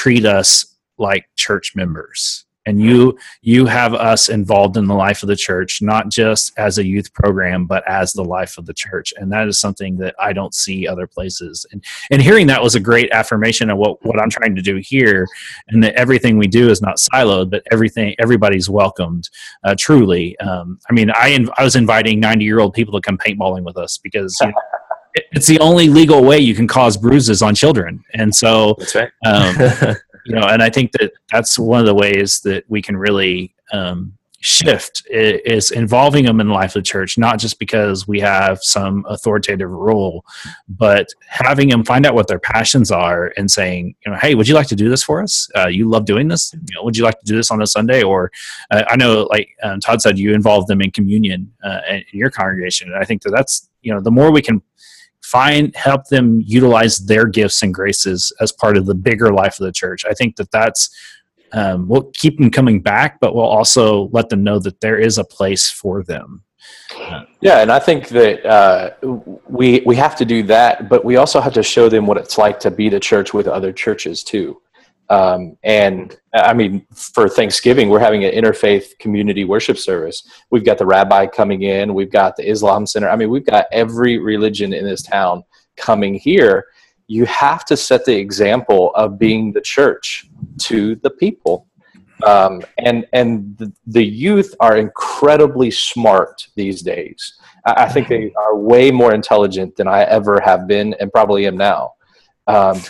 treat 0.00 0.24
us 0.24 0.64
like 0.96 1.26
church 1.36 1.76
members. 1.76 2.46
And 2.64 2.80
you 2.80 3.18
you 3.42 3.66
have 3.66 3.92
us 3.92 4.30
involved 4.30 4.78
in 4.78 4.86
the 4.86 4.94
life 4.94 5.22
of 5.22 5.28
the 5.28 5.36
church 5.36 5.82
not 5.82 6.08
just 6.08 6.52
as 6.58 6.78
a 6.78 6.86
youth 6.86 7.12
program 7.12 7.66
but 7.66 7.82
as 7.88 8.12
the 8.12 8.24
life 8.24 8.56
of 8.56 8.64
the 8.64 8.72
church. 8.72 9.12
And 9.16 9.30
that 9.32 9.48
is 9.48 9.58
something 9.58 9.96
that 9.98 10.14
i 10.18 10.32
don't 10.32 10.54
see 10.54 10.86
other 10.86 11.06
places. 11.06 11.66
And 11.72 11.84
and 12.10 12.22
hearing 12.22 12.46
that 12.46 12.62
was 12.62 12.74
a 12.74 12.80
great 12.80 13.10
affirmation 13.12 13.70
of 13.70 13.78
what 13.78 14.04
what 14.06 14.20
i'm 14.20 14.30
trying 14.30 14.54
to 14.56 14.62
do 14.62 14.76
here 14.76 15.26
and 15.68 15.82
that 15.84 15.94
everything 15.94 16.38
we 16.38 16.48
do 16.48 16.70
is 16.70 16.80
not 16.80 16.96
siloed 16.96 17.50
but 17.50 17.62
everything 17.72 18.14
everybody's 18.18 18.70
welcomed 18.70 19.28
uh, 19.64 19.74
truly. 19.78 20.38
Um, 20.38 20.78
i 20.88 20.92
mean 20.92 21.10
i 21.10 21.26
i 21.58 21.64
was 21.64 21.76
inviting 21.76 22.20
90 22.20 22.44
year 22.44 22.60
old 22.60 22.72
people 22.74 22.94
to 22.94 23.06
come 23.06 23.18
paintballing 23.18 23.64
with 23.64 23.76
us 23.76 23.98
because 23.98 24.36
you 24.40 24.48
know, 24.48 24.54
it's 25.14 25.46
the 25.46 25.59
only 25.61 25.88
legal 25.88 26.23
way 26.23 26.38
you 26.38 26.55
can 26.55 26.66
cause 26.66 26.96
bruises 26.96 27.42
on 27.42 27.55
children 27.55 28.03
and 28.14 28.35
so 28.35 28.75
that's 28.79 28.94
right 28.94 29.11
um, 29.27 29.96
you 30.25 30.35
know, 30.35 30.46
and 30.46 30.62
I 30.62 30.70
think 30.70 30.92
that 30.92 31.12
that's 31.31 31.59
one 31.59 31.81
of 31.81 31.87
the 31.87 31.94
ways 31.94 32.40
that 32.40 32.64
we 32.68 32.83
can 32.83 32.96
really 32.96 33.55
um, 33.73 34.16
shift 34.42 35.03
is 35.11 35.70
involving 35.70 36.25
them 36.25 36.40
in 36.40 36.49
the 36.49 36.55
life 36.55 36.70
of 36.70 36.83
the 36.83 36.87
church, 36.87 37.18
not 37.18 37.38
just 37.38 37.59
because 37.59 38.09
we 38.09 38.20
have 38.20 38.62
some 38.62 39.05
authoritative 39.09 39.70
rule, 39.70 40.25
but 40.68 41.09
having 41.27 41.68
them 41.68 41.85
find 41.85 42.07
out 42.07 42.14
what 42.14 42.27
their 42.27 42.38
passions 42.38 42.90
are 42.90 43.33
and 43.37 43.51
saying, 43.51 43.94
you 44.05 44.12
know, 44.12 44.18
hey, 44.18 44.35
would 44.35 44.49
you 44.49 44.55
like 44.55 44.68
to 44.68 44.77
do 44.77 44.88
this 44.88 45.03
for 45.03 45.23
us? 45.23 45.49
Uh, 45.57 45.68
you 45.68 45.88
love 45.88 46.07
doing 46.07 46.29
this. 46.29 46.55
You 46.55 46.77
know, 46.77 46.85
would 46.85 46.96
you 46.96 47.05
like 47.05 47.18
to 47.18 47.27
do 47.27 47.37
this 47.37 47.51
on 47.51 47.61
a 47.61 47.66
Sunday? 47.66 48.03
Or 48.03 48.31
uh, 48.70 48.85
I 48.88 48.96
know, 48.96 49.27
like 49.31 49.49
um, 49.62 49.81
Todd 49.81 50.01
said, 50.01 50.18
you 50.18 50.33
involve 50.33 50.66
them 50.66 50.81
in 50.81 50.90
communion 50.90 51.53
uh, 51.62 51.81
in 51.88 52.05
your 52.12 52.31
congregation, 52.31 52.92
and 52.92 53.03
I 53.03 53.05
think 53.05 53.23
that 53.23 53.31
that's 53.31 53.68
you 53.83 53.94
know, 53.94 54.01
the 54.01 54.11
more 54.11 54.31
we 54.31 54.42
can 54.42 54.62
find 55.30 55.74
help 55.76 56.08
them 56.08 56.42
utilize 56.44 56.98
their 56.98 57.26
gifts 57.26 57.62
and 57.62 57.72
graces 57.72 58.32
as 58.40 58.52
part 58.52 58.76
of 58.76 58.86
the 58.86 58.94
bigger 58.94 59.32
life 59.32 59.60
of 59.60 59.64
the 59.64 59.72
church. 59.72 60.04
I 60.04 60.12
think 60.14 60.36
that 60.36 60.50
that's 60.50 60.90
um, 61.52 61.88
we'll 61.88 62.10
keep 62.14 62.38
them 62.38 62.50
coming 62.50 62.80
back 62.80 63.18
but 63.20 63.34
we'll 63.34 63.44
also 63.44 64.08
let 64.12 64.28
them 64.28 64.44
know 64.44 64.58
that 64.60 64.80
there 64.80 64.98
is 64.98 65.18
a 65.18 65.24
place 65.24 65.70
for 65.70 66.02
them. 66.02 66.44
Yeah 67.40 67.62
and 67.62 67.72
i 67.72 67.78
think 67.78 68.08
that 68.08 68.44
uh, 68.46 68.90
we 69.48 69.82
we 69.86 69.96
have 69.96 70.14
to 70.16 70.24
do 70.24 70.42
that 70.44 70.88
but 70.88 71.04
we 71.04 71.16
also 71.16 71.40
have 71.40 71.54
to 71.54 71.62
show 71.62 71.88
them 71.88 72.06
what 72.06 72.18
it's 72.18 72.36
like 72.36 72.60
to 72.60 72.70
be 72.70 72.88
the 72.88 73.00
church 73.00 73.32
with 73.32 73.48
other 73.48 73.72
churches 73.72 74.22
too 74.22 74.60
Um, 75.11 75.59
and 75.64 76.16
I 76.33 76.55
mean, 76.55 76.87
for 76.94 77.29
Thanksgiving, 77.29 77.88
we're 77.88 77.99
having 77.99 78.25
an 78.25 78.33
interfaith 78.33 78.96
community 79.01 79.44
worship 79.44 79.77
service. 79.77 80.23
We've 80.51 80.64
got 80.64 80.79
the 80.79 80.87
rabbi 80.87 81.27
coming 81.27 81.62
in, 81.62 81.94
we've 81.94 82.12
got 82.12 82.37
the 82.37 82.49
Islam 82.49 82.87
Center. 82.87 83.11
I 83.11 83.16
mean, 83.16 83.29
we've 83.29 83.44
got 83.44 83.66
every 83.73 84.18
religion 84.18 84.73
in 84.73 84.85
this 84.85 85.03
town 85.03 85.42
coming 85.77 86.14
here. 86.14 86.66
You 87.09 87.25
have 87.27 87.64
to 87.64 87.77
set 87.77 88.05
the 88.05 88.16
example 88.16 88.92
of 88.94 89.18
being 89.18 89.53
the 89.53 89.61
church 89.61 90.29
to 90.59 90.94
the 90.96 91.11
people. 91.11 91.66
Um, 92.25 92.62
and 92.79 93.07
and 93.12 93.75
the, 93.87 94.05
youth 94.05 94.55
are 94.61 94.77
incredibly 94.77 95.70
smart 95.70 96.46
these 96.55 96.83
days. 96.83 97.35
I 97.64 97.88
think 97.88 98.09
they 98.09 98.33
are 98.37 98.57
way 98.57 98.90
more 98.90 99.14
intelligent 99.14 99.75
than 99.77 99.88
I 99.88 100.03
ever 100.03 100.38
have 100.40 100.68
been 100.68 100.94
and 101.01 101.11
probably 101.11 101.46
am 101.46 101.57
now 101.57 101.94
um, 102.50 102.82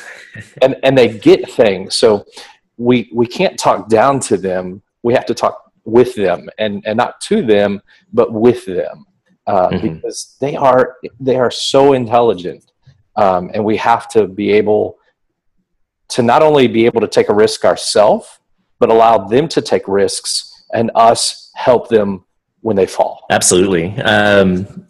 and 0.62 0.76
and 0.82 0.96
they 0.96 1.08
get 1.18 1.50
things. 1.50 1.96
So 1.96 2.24
we 2.76 3.10
we 3.12 3.26
can't 3.26 3.58
talk 3.58 3.88
down 3.88 4.20
to 4.20 4.36
them. 4.36 4.82
We 5.02 5.14
have 5.14 5.26
to 5.26 5.34
talk 5.34 5.72
with 5.84 6.14
them, 6.14 6.48
and 6.58 6.82
and 6.86 6.96
not 6.96 7.20
to 7.22 7.42
them, 7.42 7.82
but 8.12 8.32
with 8.32 8.64
them, 8.66 9.06
uh, 9.46 9.68
mm-hmm. 9.68 9.94
because 9.94 10.36
they 10.40 10.56
are 10.56 10.96
they 11.18 11.36
are 11.36 11.50
so 11.50 11.92
intelligent, 11.92 12.70
um, 13.16 13.50
and 13.54 13.64
we 13.64 13.76
have 13.76 14.08
to 14.10 14.26
be 14.26 14.50
able 14.52 14.98
to 16.08 16.22
not 16.22 16.42
only 16.42 16.66
be 16.66 16.86
able 16.86 17.00
to 17.00 17.08
take 17.08 17.28
a 17.28 17.34
risk 17.34 17.64
ourselves, 17.64 18.40
but 18.78 18.90
allow 18.90 19.18
them 19.18 19.46
to 19.48 19.60
take 19.60 19.86
risks 19.86 20.64
and 20.72 20.90
us 20.94 21.50
help 21.54 21.88
them 21.88 22.24
when 22.62 22.74
they 22.76 22.86
fall. 22.86 23.24
Absolutely. 23.30 23.96
Um, 24.00 24.86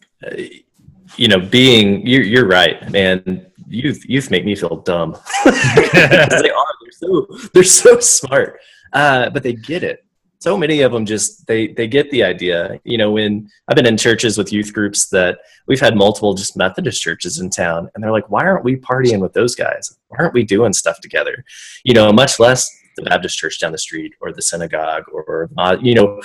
you 1.16 1.28
know, 1.28 1.40
being 1.40 2.06
you're, 2.06 2.22
you're 2.22 2.48
right, 2.48 2.90
man 2.90 3.49
youth 3.70 4.04
youth 4.06 4.30
make 4.30 4.44
me 4.44 4.54
feel 4.54 4.76
dumb. 4.76 5.16
they 5.44 6.50
are. 6.50 6.74
They're 6.80 6.92
so 6.92 7.26
they're 7.54 7.64
so 7.64 8.00
smart, 8.00 8.60
uh, 8.92 9.30
but 9.30 9.42
they 9.42 9.54
get 9.54 9.82
it. 9.82 10.04
So 10.40 10.56
many 10.56 10.80
of 10.80 10.92
them 10.92 11.04
just 11.04 11.46
they 11.46 11.68
they 11.68 11.86
get 11.86 12.10
the 12.10 12.24
idea. 12.24 12.80
You 12.84 12.98
know, 12.98 13.10
when 13.12 13.48
I've 13.68 13.76
been 13.76 13.86
in 13.86 13.96
churches 13.96 14.38
with 14.38 14.52
youth 14.52 14.72
groups 14.72 15.08
that 15.10 15.38
we've 15.66 15.80
had 15.80 15.96
multiple 15.96 16.34
just 16.34 16.56
Methodist 16.56 17.00
churches 17.00 17.38
in 17.38 17.50
town, 17.50 17.90
and 17.94 18.02
they're 18.02 18.12
like, 18.12 18.30
"Why 18.30 18.44
aren't 18.44 18.64
we 18.64 18.76
partying 18.76 19.20
with 19.20 19.34
those 19.34 19.54
guys? 19.54 19.96
Why 20.08 20.18
aren't 20.18 20.34
we 20.34 20.44
doing 20.44 20.72
stuff 20.72 21.00
together?" 21.00 21.44
You 21.84 21.94
know, 21.94 22.10
much 22.12 22.40
less 22.40 22.70
the 22.96 23.02
Baptist 23.02 23.38
church 23.38 23.60
down 23.60 23.72
the 23.72 23.78
street 23.78 24.14
or 24.20 24.32
the 24.32 24.42
synagogue 24.42 25.04
or 25.12 25.50
uh, 25.58 25.76
you 25.80 25.94
know, 25.94 26.20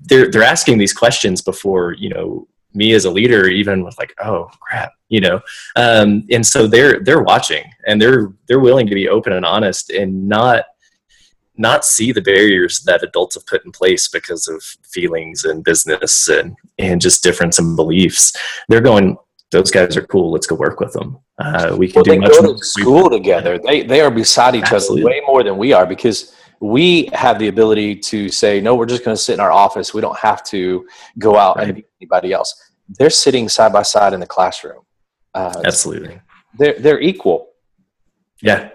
they're 0.00 0.30
they're 0.30 0.42
asking 0.42 0.78
these 0.78 0.92
questions 0.92 1.40
before 1.40 1.92
you 1.92 2.08
know 2.08 2.48
me 2.74 2.92
as 2.92 3.04
a 3.04 3.10
leader 3.10 3.46
even 3.48 3.84
with 3.84 3.96
like 3.98 4.14
oh 4.22 4.50
crap 4.60 4.92
you 5.14 5.20
know? 5.20 5.40
Um, 5.76 6.26
and 6.30 6.44
so 6.44 6.66
they're 6.66 6.98
they're 7.00 7.22
watching 7.22 7.64
and 7.86 8.02
they're 8.02 8.32
they're 8.48 8.58
willing 8.58 8.88
to 8.88 8.94
be 8.96 9.08
open 9.08 9.32
and 9.32 9.46
honest 9.46 9.90
and 9.90 10.28
not 10.28 10.64
not 11.56 11.84
see 11.84 12.10
the 12.10 12.20
barriers 12.20 12.82
that 12.84 13.04
adults 13.04 13.36
have 13.36 13.46
put 13.46 13.64
in 13.64 13.70
place 13.70 14.08
because 14.08 14.48
of 14.48 14.60
feelings 14.90 15.44
and 15.44 15.62
business 15.62 16.28
and 16.28 16.56
and 16.78 17.00
just 17.00 17.22
difference 17.22 17.60
in 17.60 17.76
beliefs. 17.76 18.32
They're 18.68 18.80
going 18.80 19.16
those 19.52 19.70
guys 19.70 19.96
are 19.96 20.06
cool. 20.06 20.32
Let's 20.32 20.48
go 20.48 20.56
work 20.56 20.80
with 20.80 20.92
them. 20.94 21.18
Uh, 21.38 21.76
we 21.78 21.86
can 21.86 21.94
well, 21.94 22.04
do 22.04 22.10
they 22.10 22.18
much 22.18 22.32
go 22.32 22.56
to 22.56 22.64
school 22.64 23.08
together. 23.08 23.56
They 23.56 23.84
they 23.84 24.00
are 24.00 24.10
beside 24.10 24.56
each 24.56 24.72
Absolutely. 24.72 25.02
other 25.02 25.10
way 25.10 25.22
more 25.28 25.44
than 25.44 25.56
we 25.56 25.72
are 25.72 25.86
because 25.86 26.34
we 26.60 27.08
have 27.12 27.38
the 27.38 27.48
ability 27.48 27.96
to 27.96 28.28
say 28.28 28.60
no 28.60 28.74
we're 28.74 28.86
just 28.86 29.04
going 29.04 29.16
to 29.16 29.22
sit 29.22 29.34
in 29.34 29.40
our 29.40 29.52
office. 29.52 29.94
We 29.94 30.00
don't 30.00 30.18
have 30.18 30.42
to 30.44 30.86
go 31.18 31.36
out 31.36 31.56
right. 31.56 31.68
and 31.68 31.76
be 31.76 31.84
anybody 32.00 32.32
else. 32.32 32.72
They're 32.88 33.10
sitting 33.10 33.48
side 33.48 33.72
by 33.72 33.82
side 33.82 34.12
in 34.12 34.20
the 34.20 34.26
classroom. 34.26 34.82
Uh, 35.34 35.62
absolutely. 35.64 36.20
they're 36.58 36.78
they're 36.78 37.00
equal. 37.00 37.50
Yeah. 38.40 38.70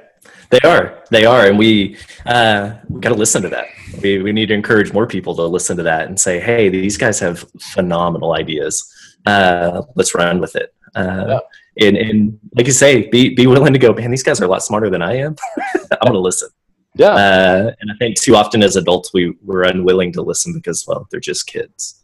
They 0.49 0.59
are. 0.67 1.03
They 1.11 1.25
are. 1.25 1.45
And 1.45 1.57
we 1.57 1.97
uh, 2.25 2.73
we 2.89 2.99
got 3.01 3.09
to 3.09 3.15
listen 3.15 3.41
to 3.43 3.49
that. 3.49 3.67
We, 4.01 4.21
we 4.21 4.31
need 4.31 4.47
to 4.47 4.55
encourage 4.55 4.91
more 4.93 5.05
people 5.05 5.35
to 5.35 5.43
listen 5.43 5.77
to 5.77 5.83
that 5.83 6.07
and 6.07 6.19
say 6.19 6.39
hey 6.39 6.69
these 6.69 6.97
guys 6.97 7.19
have 7.19 7.45
phenomenal 7.59 8.33
ideas. 8.33 8.91
Uh, 9.25 9.83
let's 9.95 10.15
run 10.15 10.39
with 10.39 10.55
it. 10.55 10.73
Uh, 10.95 11.39
yeah. 11.75 11.87
and, 11.87 11.97
and 11.97 12.39
like 12.55 12.65
you 12.65 12.73
say 12.73 13.07
be, 13.09 13.35
be 13.35 13.45
willing 13.45 13.73
to 13.73 13.77
go 13.77 13.93
man 13.93 14.09
these 14.09 14.23
guys 14.23 14.41
are 14.41 14.45
a 14.45 14.47
lot 14.47 14.63
smarter 14.63 14.89
than 14.89 15.03
i 15.03 15.15
am. 15.15 15.35
I'm 15.91 16.07
gonna 16.07 16.17
listen 16.17 16.49
yeah. 16.95 17.09
Uh, 17.09 17.71
and 17.79 17.91
I 17.91 17.95
think 17.97 18.19
too 18.19 18.35
often 18.35 18.63
as 18.63 18.75
adults, 18.75 19.13
we, 19.13 19.35
we're 19.43 19.63
unwilling 19.63 20.11
to 20.13 20.21
listen 20.21 20.53
because, 20.53 20.85
well, 20.87 21.07
they're 21.11 21.19
just 21.19 21.47
kids. 21.47 22.01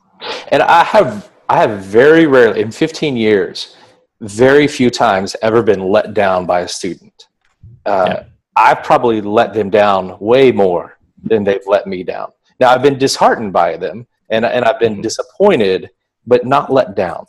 And 0.50 0.62
I 0.62 0.84
have, 0.84 1.32
I 1.50 1.58
have 1.58 1.80
very 1.80 2.28
rarely, 2.28 2.62
in 2.62 2.72
15 2.72 3.18
years, 3.18 3.76
very 4.22 4.68
few 4.68 4.90
times 4.90 5.36
ever 5.42 5.62
been 5.62 5.82
let 5.82 6.14
down 6.14 6.46
by 6.46 6.62
a 6.62 6.68
student. 6.68 7.28
Uh, 7.86 8.06
yeah. 8.08 8.24
I've 8.56 8.84
probably 8.84 9.22
let 9.22 9.54
them 9.54 9.70
down 9.70 10.18
way 10.20 10.52
more 10.52 10.98
than 11.24 11.44
they've 11.44 11.66
let 11.66 11.88
me 11.88 12.04
down. 12.04 12.32
Now, 12.60 12.70
I've 12.70 12.82
been 12.82 12.98
disheartened 12.98 13.52
by 13.52 13.76
them 13.76 14.08
and, 14.30 14.46
and 14.46 14.64
I've 14.64 14.80
been 14.80 14.94
mm-hmm. 14.94 15.02
disappointed, 15.02 15.90
but 16.26 16.46
not 16.46 16.72
let 16.72 16.96
down. 16.96 17.26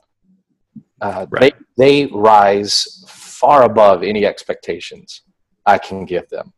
Uh, 1.00 1.26
right. 1.30 1.52
they, 1.76 2.06
they 2.06 2.12
rise 2.12 3.04
far 3.08 3.64
above 3.64 4.02
any 4.02 4.24
expectations 4.24 5.22
I 5.66 5.78
can 5.78 6.04
give 6.04 6.28
them. 6.28 6.52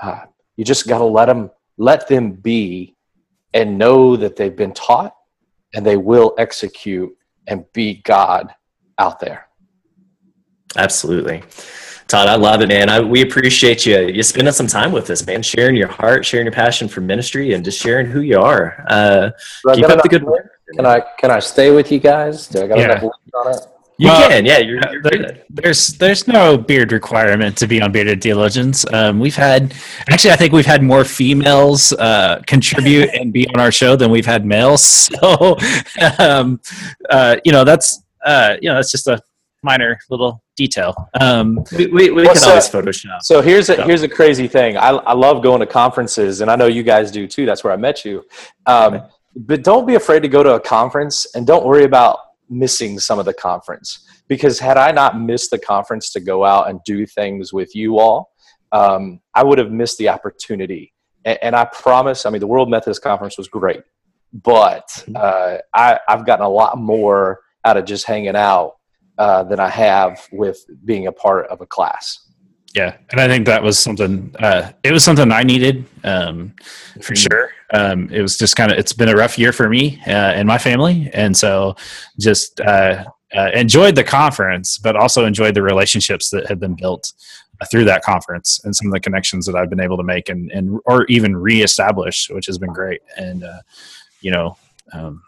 Uh, 0.00 0.26
you 0.60 0.64
just 0.66 0.86
got 0.86 0.98
to 0.98 1.04
let 1.04 1.24
them 1.24 1.50
let 1.78 2.06
them 2.06 2.32
be 2.32 2.94
and 3.54 3.78
know 3.78 4.14
that 4.14 4.36
they've 4.36 4.54
been 4.54 4.74
taught 4.74 5.14
and 5.72 5.86
they 5.86 5.96
will 5.96 6.34
execute 6.36 7.16
and 7.46 7.64
be 7.72 8.02
God 8.02 8.54
out 8.98 9.20
there. 9.20 9.48
Absolutely. 10.76 11.42
Todd, 12.08 12.28
I 12.28 12.34
love 12.34 12.60
it, 12.60 12.68
man. 12.68 12.90
I, 12.90 13.00
we 13.00 13.22
appreciate 13.22 13.86
you 13.86 14.08
you 14.08 14.22
spending 14.22 14.52
some 14.52 14.66
time 14.66 14.92
with 14.92 15.08
us, 15.08 15.26
man. 15.26 15.42
Sharing 15.42 15.76
your 15.76 15.88
heart, 15.88 16.26
sharing 16.26 16.44
your 16.44 16.52
passion 16.52 16.88
for 16.88 17.00
ministry, 17.00 17.54
and 17.54 17.64
just 17.64 17.80
sharing 17.80 18.04
who 18.04 18.20
you 18.20 18.38
are. 18.38 18.84
Uh, 18.86 19.30
keep 19.72 19.86
up 19.86 20.02
the 20.02 20.10
good 20.10 20.24
work. 20.24 20.50
Can 20.76 20.84
I 20.84 21.00
can 21.18 21.30
I 21.30 21.38
stay 21.38 21.70
with 21.70 21.90
you 21.90 22.00
guys? 22.00 22.48
Do 22.48 22.64
I 22.64 22.66
got 22.66 22.76
yeah. 22.76 22.98
enough 22.98 23.04
on 23.32 23.54
it? 23.54 23.60
You 24.00 24.06
well, 24.06 24.30
can, 24.30 24.46
yeah. 24.46 24.56
You're, 24.56 24.80
you're 24.90 25.02
there, 25.02 25.44
there's 25.50 25.88
there's 25.98 26.26
no 26.26 26.56
beard 26.56 26.90
requirement 26.90 27.54
to 27.58 27.66
be 27.66 27.82
on 27.82 27.92
bearded 27.92 28.22
theologians. 28.22 28.86
Um, 28.94 29.20
we've 29.20 29.36
had 29.36 29.74
actually, 30.08 30.30
I 30.30 30.36
think 30.36 30.54
we've 30.54 30.64
had 30.64 30.82
more 30.82 31.04
females 31.04 31.92
uh, 31.92 32.40
contribute 32.46 33.10
and 33.10 33.30
be 33.30 33.46
on 33.48 33.60
our 33.60 33.70
show 33.70 33.96
than 33.96 34.10
we've 34.10 34.24
had 34.24 34.46
males. 34.46 35.10
So, 35.20 35.58
um, 36.18 36.60
uh, 37.10 37.36
you 37.44 37.52
know, 37.52 37.62
that's 37.62 38.02
uh, 38.24 38.56
you 38.62 38.70
know, 38.70 38.76
that's 38.76 38.90
just 38.90 39.06
a 39.06 39.20
minor 39.62 39.98
little 40.08 40.42
detail. 40.56 40.94
Um, 41.20 41.62
we 41.76 41.88
we, 41.88 42.10
we 42.10 42.24
can 42.24 42.36
so, 42.36 42.48
always 42.50 42.70
Photoshop. 42.70 43.20
So 43.20 43.42
here's 43.42 43.68
a 43.68 43.84
here's 43.84 44.02
a 44.02 44.08
crazy 44.08 44.48
thing. 44.48 44.78
I 44.78 44.90
I 44.90 45.12
love 45.12 45.42
going 45.42 45.60
to 45.60 45.66
conferences, 45.66 46.40
and 46.40 46.50
I 46.50 46.56
know 46.56 46.68
you 46.68 46.82
guys 46.82 47.10
do 47.10 47.26
too. 47.26 47.44
That's 47.44 47.64
where 47.64 47.72
I 47.74 47.76
met 47.76 48.02
you. 48.06 48.24
Um, 48.64 49.02
but 49.36 49.62
don't 49.62 49.86
be 49.86 49.96
afraid 49.96 50.20
to 50.20 50.28
go 50.28 50.42
to 50.42 50.54
a 50.54 50.60
conference, 50.60 51.26
and 51.34 51.46
don't 51.46 51.66
worry 51.66 51.84
about 51.84 52.18
missing 52.50 52.98
some 52.98 53.18
of 53.18 53.24
the 53.24 53.32
conference 53.32 54.06
because 54.28 54.58
had 54.58 54.76
I 54.76 54.90
not 54.90 55.18
missed 55.18 55.50
the 55.50 55.58
conference 55.58 56.10
to 56.12 56.20
go 56.20 56.44
out 56.44 56.68
and 56.68 56.80
do 56.84 57.06
things 57.06 57.52
with 57.52 57.74
you 57.74 57.98
all, 57.98 58.30
um, 58.72 59.20
I 59.34 59.44
would 59.44 59.58
have 59.58 59.70
missed 59.70 59.98
the 59.98 60.08
opportunity. 60.08 60.92
And, 61.24 61.38
and, 61.42 61.56
I 61.56 61.64
promise, 61.64 62.26
I 62.26 62.30
mean, 62.30 62.40
the 62.40 62.46
World 62.46 62.70
Methodist 62.70 63.02
Conference 63.02 63.36
was 63.36 63.48
great, 63.48 63.82
but 64.32 64.88
mm-hmm. 64.88 65.16
uh, 65.16 65.58
I, 65.74 65.98
I've 66.08 66.26
gotten 66.26 66.44
a 66.44 66.48
lot 66.48 66.78
more 66.78 67.40
out 67.64 67.76
of 67.76 67.84
just 67.84 68.06
hanging 68.06 68.36
out 68.36 68.76
uh, 69.18 69.44
than 69.44 69.60
I 69.60 69.68
have 69.68 70.26
with 70.32 70.64
being 70.84 71.06
a 71.06 71.12
part 71.12 71.46
of 71.48 71.60
a 71.60 71.66
class. 71.66 72.29
Yeah, 72.74 72.96
and 73.10 73.20
I 73.20 73.26
think 73.26 73.46
that 73.46 73.62
was 73.62 73.78
something. 73.78 74.34
Uh, 74.38 74.70
it 74.84 74.92
was 74.92 75.02
something 75.02 75.32
I 75.32 75.42
needed 75.42 75.86
um, 76.04 76.54
for 77.02 77.16
sure. 77.16 77.50
Um, 77.74 78.08
it 78.10 78.22
was 78.22 78.38
just 78.38 78.54
kind 78.54 78.70
of. 78.70 78.78
It's 78.78 78.92
been 78.92 79.08
a 79.08 79.14
rough 79.14 79.38
year 79.38 79.52
for 79.52 79.68
me 79.68 80.00
uh, 80.06 80.10
and 80.10 80.46
my 80.46 80.58
family, 80.58 81.10
and 81.12 81.36
so 81.36 81.74
just 82.20 82.60
uh, 82.60 83.04
uh, 83.36 83.50
enjoyed 83.54 83.96
the 83.96 84.04
conference, 84.04 84.78
but 84.78 84.94
also 84.94 85.24
enjoyed 85.24 85.54
the 85.54 85.62
relationships 85.62 86.30
that 86.30 86.46
have 86.46 86.60
been 86.60 86.76
built 86.76 87.12
uh, 87.60 87.66
through 87.72 87.84
that 87.86 88.02
conference 88.02 88.60
and 88.62 88.74
some 88.74 88.86
of 88.86 88.92
the 88.92 89.00
connections 89.00 89.46
that 89.46 89.56
I've 89.56 89.70
been 89.70 89.80
able 89.80 89.96
to 89.96 90.04
make 90.04 90.28
and 90.28 90.52
and 90.52 90.78
or 90.84 91.06
even 91.06 91.36
reestablish, 91.36 92.30
which 92.30 92.46
has 92.46 92.58
been 92.58 92.72
great. 92.72 93.00
And 93.16 93.42
uh, 93.42 93.62
you 94.20 94.30
know, 94.30 94.56
um, 94.92 95.22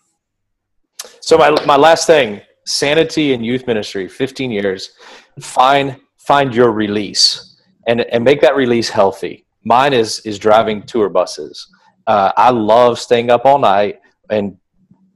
so 1.18 1.36
my 1.36 1.50
my 1.66 1.76
last 1.76 2.06
thing: 2.06 2.40
sanity 2.66 3.32
in 3.32 3.42
youth 3.42 3.66
ministry. 3.66 4.06
Fifteen 4.08 4.52
years. 4.52 4.92
Fine 5.40 5.96
find 6.26 6.54
your 6.54 6.72
release 6.72 7.56
and, 7.86 8.00
and 8.00 8.24
make 8.24 8.40
that 8.40 8.56
release 8.56 8.88
healthy. 8.88 9.44
Mine 9.64 9.92
is, 9.92 10.20
is 10.20 10.38
driving 10.38 10.82
tour 10.82 11.08
buses. 11.08 11.68
Uh, 12.06 12.32
I 12.36 12.50
love 12.50 12.98
staying 12.98 13.30
up 13.30 13.44
all 13.44 13.58
night 13.58 14.00
and, 14.30 14.56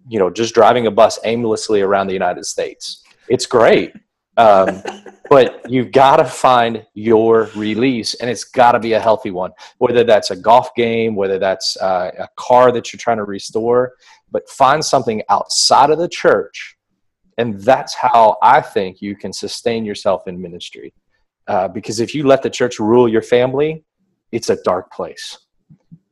you 0.09 0.19
know, 0.19 0.31
just 0.31 0.55
driving 0.55 0.87
a 0.87 0.91
bus 0.91 1.19
aimlessly 1.25 1.81
around 1.81 2.07
the 2.07 2.13
United 2.13 2.45
States. 2.45 3.05
It's 3.29 3.47
great. 3.47 3.93
Um, 4.37 4.83
but 5.31 5.69
you've 5.69 5.93
got 5.93 6.17
to 6.17 6.25
find 6.25 6.85
your 6.95 7.51
release 7.57 8.15
and 8.15 8.31
it's 8.31 8.45
got 8.45 8.73
to 8.73 8.79
be 8.79 8.93
a 8.93 9.01
healthy 9.01 9.33
one 9.33 9.51
whether 9.79 10.05
that's 10.05 10.31
a 10.31 10.37
golf 10.37 10.73
game 10.77 11.17
whether 11.17 11.39
that's 11.39 11.77
uh, 11.79 12.11
a 12.19 12.29
car 12.37 12.71
that 12.71 12.93
you're 12.93 12.99
trying 12.99 13.17
to 13.17 13.25
restore 13.25 13.95
but 14.31 14.49
find 14.49 14.85
something 14.85 15.23
outside 15.29 15.91
of 15.91 15.99
the 15.99 16.09
church 16.09 16.76
and 17.39 17.61
that's 17.61 17.95
how 17.95 18.37
I 18.43 18.61
think 18.61 19.03
you 19.03 19.15
can 19.17 19.33
sustain 19.33 19.85
yourself 19.85 20.27
in 20.27 20.41
ministry. 20.41 20.93
Uh, 21.47 21.69
because 21.69 22.01
if 22.01 22.15
you 22.15 22.27
let 22.27 22.43
the 22.43 22.51
church 22.51 22.79
rule 22.79 23.09
your 23.09 23.23
family, 23.23 23.85
it's 24.33 24.51
a 24.51 24.57
dark 24.65 24.91
place. 24.93 25.39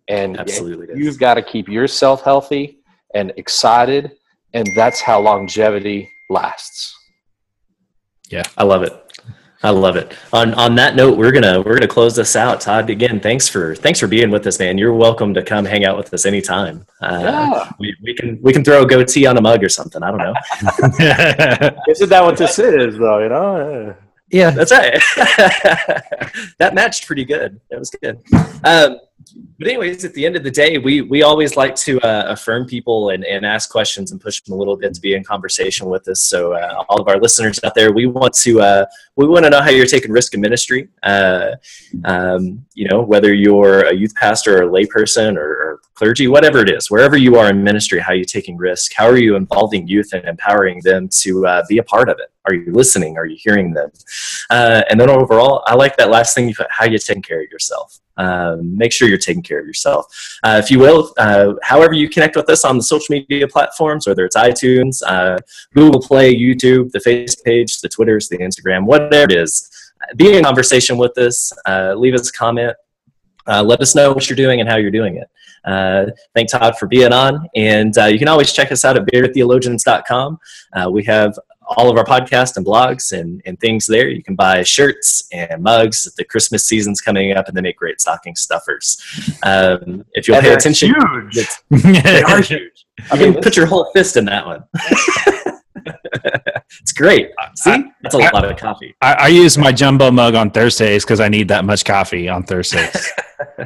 And 0.08 0.38
Absolutely. 0.38 1.02
you've 1.02 1.18
got 1.18 1.34
to 1.34 1.42
keep 1.42 1.68
yourself 1.68 2.22
healthy 2.22 2.78
and 3.14 3.32
excited, 3.36 4.12
and 4.52 4.68
that's 4.76 5.00
how 5.00 5.20
longevity 5.20 6.08
lasts. 6.30 6.94
Yeah, 8.30 8.44
I 8.56 8.64
love 8.64 8.82
it. 8.82 9.03
I 9.64 9.70
love 9.70 9.96
it. 9.96 10.14
On 10.34 10.52
on 10.54 10.74
that 10.74 10.94
note, 10.94 11.16
we're 11.16 11.32
gonna 11.32 11.58
we're 11.62 11.72
gonna 11.74 11.88
close 11.88 12.14
this 12.14 12.36
out. 12.36 12.60
Todd, 12.60 12.90
again, 12.90 13.18
thanks 13.18 13.48
for 13.48 13.74
thanks 13.74 13.98
for 13.98 14.06
being 14.06 14.30
with 14.30 14.46
us, 14.46 14.58
man. 14.58 14.76
You're 14.76 14.92
welcome 14.92 15.32
to 15.32 15.42
come 15.42 15.64
hang 15.64 15.86
out 15.86 15.96
with 15.96 16.12
us 16.12 16.26
anytime. 16.26 16.84
Uh, 17.00 17.18
Yeah. 17.22 17.72
we, 17.80 17.96
we 18.02 18.14
can 18.14 18.38
we 18.42 18.52
can 18.52 18.62
throw 18.62 18.82
a 18.82 18.86
goatee 18.86 19.24
on 19.26 19.38
a 19.38 19.40
mug 19.40 19.64
or 19.64 19.70
something. 19.70 20.02
I 20.02 20.10
don't 20.10 20.18
know. 20.18 20.34
Isn't 21.88 22.10
that 22.10 22.22
what 22.22 22.36
this 22.36 22.58
is, 22.58 22.98
though? 22.98 23.20
You 23.20 23.28
know. 23.30 23.94
yeah. 24.28 24.50
That's 24.50 24.70
right. 24.70 25.00
that 26.58 26.72
matched 26.74 27.06
pretty 27.06 27.24
good. 27.24 27.58
That 27.70 27.78
was 27.78 27.88
good. 27.90 28.20
Um, 28.64 28.98
but 29.58 29.68
anyways, 29.68 30.04
at 30.04 30.14
the 30.14 30.24
end 30.26 30.36
of 30.36 30.42
the 30.42 30.50
day, 30.50 30.78
we 30.78 31.00
we 31.02 31.22
always 31.22 31.56
like 31.56 31.74
to 31.76 32.00
uh, 32.00 32.24
affirm 32.28 32.66
people 32.66 33.10
and, 33.10 33.24
and 33.24 33.44
ask 33.46 33.70
questions 33.70 34.12
and 34.12 34.20
push 34.20 34.40
them 34.42 34.54
a 34.54 34.56
little 34.56 34.76
bit 34.76 34.94
to 34.94 35.00
be 35.00 35.14
in 35.14 35.24
conversation 35.24 35.88
with 35.88 36.06
us. 36.08 36.22
So 36.22 36.54
uh, 36.54 36.84
all 36.88 37.00
of 37.00 37.08
our 37.08 37.18
listeners 37.18 37.60
out 37.64 37.74
there, 37.74 37.92
we 37.92 38.06
want 38.06 38.34
to 38.34 38.60
uh, 38.60 38.86
we 39.16 39.26
want 39.26 39.44
to 39.44 39.50
know 39.50 39.62
how 39.62 39.70
you're 39.70 39.86
taking 39.86 40.12
risk 40.12 40.34
in 40.34 40.40
ministry. 40.40 40.88
Uh, 41.02 41.52
um, 42.04 42.64
you 42.74 42.88
know, 42.88 43.02
whether 43.02 43.32
you're 43.32 43.82
a 43.82 43.94
youth 43.94 44.14
pastor 44.14 44.58
or 44.58 44.62
a 44.68 44.68
layperson 44.68 45.36
or, 45.36 45.50
or 45.62 45.63
clergy, 45.94 46.26
whatever 46.28 46.58
it 46.58 46.70
is, 46.70 46.90
wherever 46.90 47.16
you 47.16 47.36
are 47.36 47.48
in 47.50 47.62
ministry, 47.62 48.00
how 48.00 48.12
are 48.12 48.16
you 48.16 48.24
taking 48.24 48.56
risk? 48.56 48.92
How 48.94 49.06
are 49.06 49.16
you 49.16 49.36
involving 49.36 49.86
youth 49.86 50.12
and 50.12 50.24
empowering 50.24 50.80
them 50.82 51.08
to 51.20 51.46
uh, 51.46 51.62
be 51.68 51.78
a 51.78 51.82
part 51.82 52.08
of 52.08 52.18
it? 52.18 52.30
Are 52.46 52.54
you 52.54 52.72
listening? 52.72 53.16
Are 53.16 53.26
you 53.26 53.36
hearing 53.40 53.72
them? 53.72 53.90
Uh, 54.50 54.82
and 54.90 55.00
then 55.00 55.08
overall, 55.08 55.62
I 55.66 55.74
like 55.74 55.96
that 55.96 56.10
last 56.10 56.34
thing 56.34 56.48
you 56.48 56.54
put, 56.54 56.66
how 56.70 56.84
you 56.84 56.98
taking 56.98 57.22
care 57.22 57.42
of 57.42 57.50
yourself. 57.50 58.00
Um, 58.16 58.76
make 58.76 58.92
sure 58.92 59.08
you're 59.08 59.18
taking 59.18 59.42
care 59.42 59.60
of 59.60 59.66
yourself. 59.66 60.06
Uh, 60.44 60.60
if 60.62 60.70
you 60.70 60.78
will, 60.78 61.12
uh, 61.16 61.54
however 61.62 61.94
you 61.94 62.08
connect 62.08 62.36
with 62.36 62.48
us 62.50 62.64
on 62.64 62.76
the 62.76 62.82
social 62.82 63.12
media 63.12 63.48
platforms, 63.48 64.06
whether 64.06 64.24
it's 64.24 64.36
iTunes, 64.36 65.02
uh, 65.06 65.38
Google 65.74 66.00
Play, 66.00 66.34
YouTube, 66.34 66.90
the 66.92 67.00
Facebook 67.00 67.42
page, 67.44 67.80
the 67.80 67.88
Twitters, 67.88 68.28
the 68.28 68.38
Instagram, 68.38 68.84
whatever 68.84 69.32
it 69.32 69.32
is, 69.32 69.70
be 70.16 70.36
in 70.36 70.44
conversation 70.44 70.96
with 70.96 71.16
us. 71.18 71.52
Uh, 71.66 71.94
leave 71.96 72.14
us 72.14 72.28
a 72.28 72.32
comment. 72.32 72.76
Let 73.46 73.80
us 73.80 73.94
know 73.94 74.12
what 74.12 74.28
you're 74.28 74.36
doing 74.36 74.60
and 74.60 74.68
how 74.68 74.76
you're 74.76 74.90
doing 74.90 75.16
it. 75.16 75.28
Uh, 75.64 76.06
thank 76.34 76.50
Todd 76.50 76.76
for 76.78 76.86
being 76.86 77.12
on. 77.12 77.48
And 77.54 77.96
uh, 77.98 78.04
you 78.06 78.18
can 78.18 78.28
always 78.28 78.52
check 78.52 78.70
us 78.72 78.84
out 78.84 78.96
at 78.96 79.04
beardedtheologians.com. 79.06 80.38
Uh, 80.72 80.90
we 80.90 81.04
have 81.04 81.38
all 81.76 81.90
of 81.90 81.96
our 81.96 82.04
podcasts 82.04 82.58
and 82.58 82.66
blogs 82.66 83.18
and, 83.18 83.40
and 83.46 83.58
things 83.58 83.86
there. 83.86 84.08
You 84.10 84.22
can 84.22 84.34
buy 84.34 84.62
shirts 84.64 85.26
and 85.32 85.62
mugs. 85.62 86.06
The 86.18 86.24
Christmas 86.24 86.64
season's 86.64 87.00
coming 87.00 87.32
up, 87.32 87.48
and 87.48 87.56
they 87.56 87.62
make 87.62 87.78
great 87.78 88.00
stocking 88.02 88.36
stuffers. 88.36 89.00
Um, 89.42 90.04
if 90.12 90.28
you'll 90.28 90.36
And 90.36 90.44
pay 90.44 90.52
attention, 90.52 90.94
huge. 90.94 91.36
it's- 91.38 91.62
they 92.04 92.22
are 92.22 92.42
huge. 92.42 92.84
I 93.10 93.14
You 93.16 93.22
mean, 93.24 93.32
can 93.34 93.42
put 93.42 93.56
your 93.56 93.64
whole 93.64 93.90
fist 93.94 94.18
in 94.18 94.26
that 94.26 94.44
one. 94.44 94.64
it's 96.80 96.92
great. 96.92 97.30
See, 97.56 97.84
that's 98.02 98.14
a 98.14 98.18
I- 98.18 98.30
lot 98.30 98.44
of 98.44 98.56
coffee. 98.58 98.94
I, 99.00 99.14
I 99.14 99.28
use 99.28 99.56
my 99.56 99.72
jumbo 99.72 100.10
mug 100.10 100.34
on 100.34 100.50
Thursdays 100.50 101.04
because 101.04 101.20
I 101.20 101.28
need 101.28 101.48
that 101.48 101.64
much 101.64 101.84
coffee 101.84 102.28
on 102.28 102.42
Thursdays. 102.42 103.10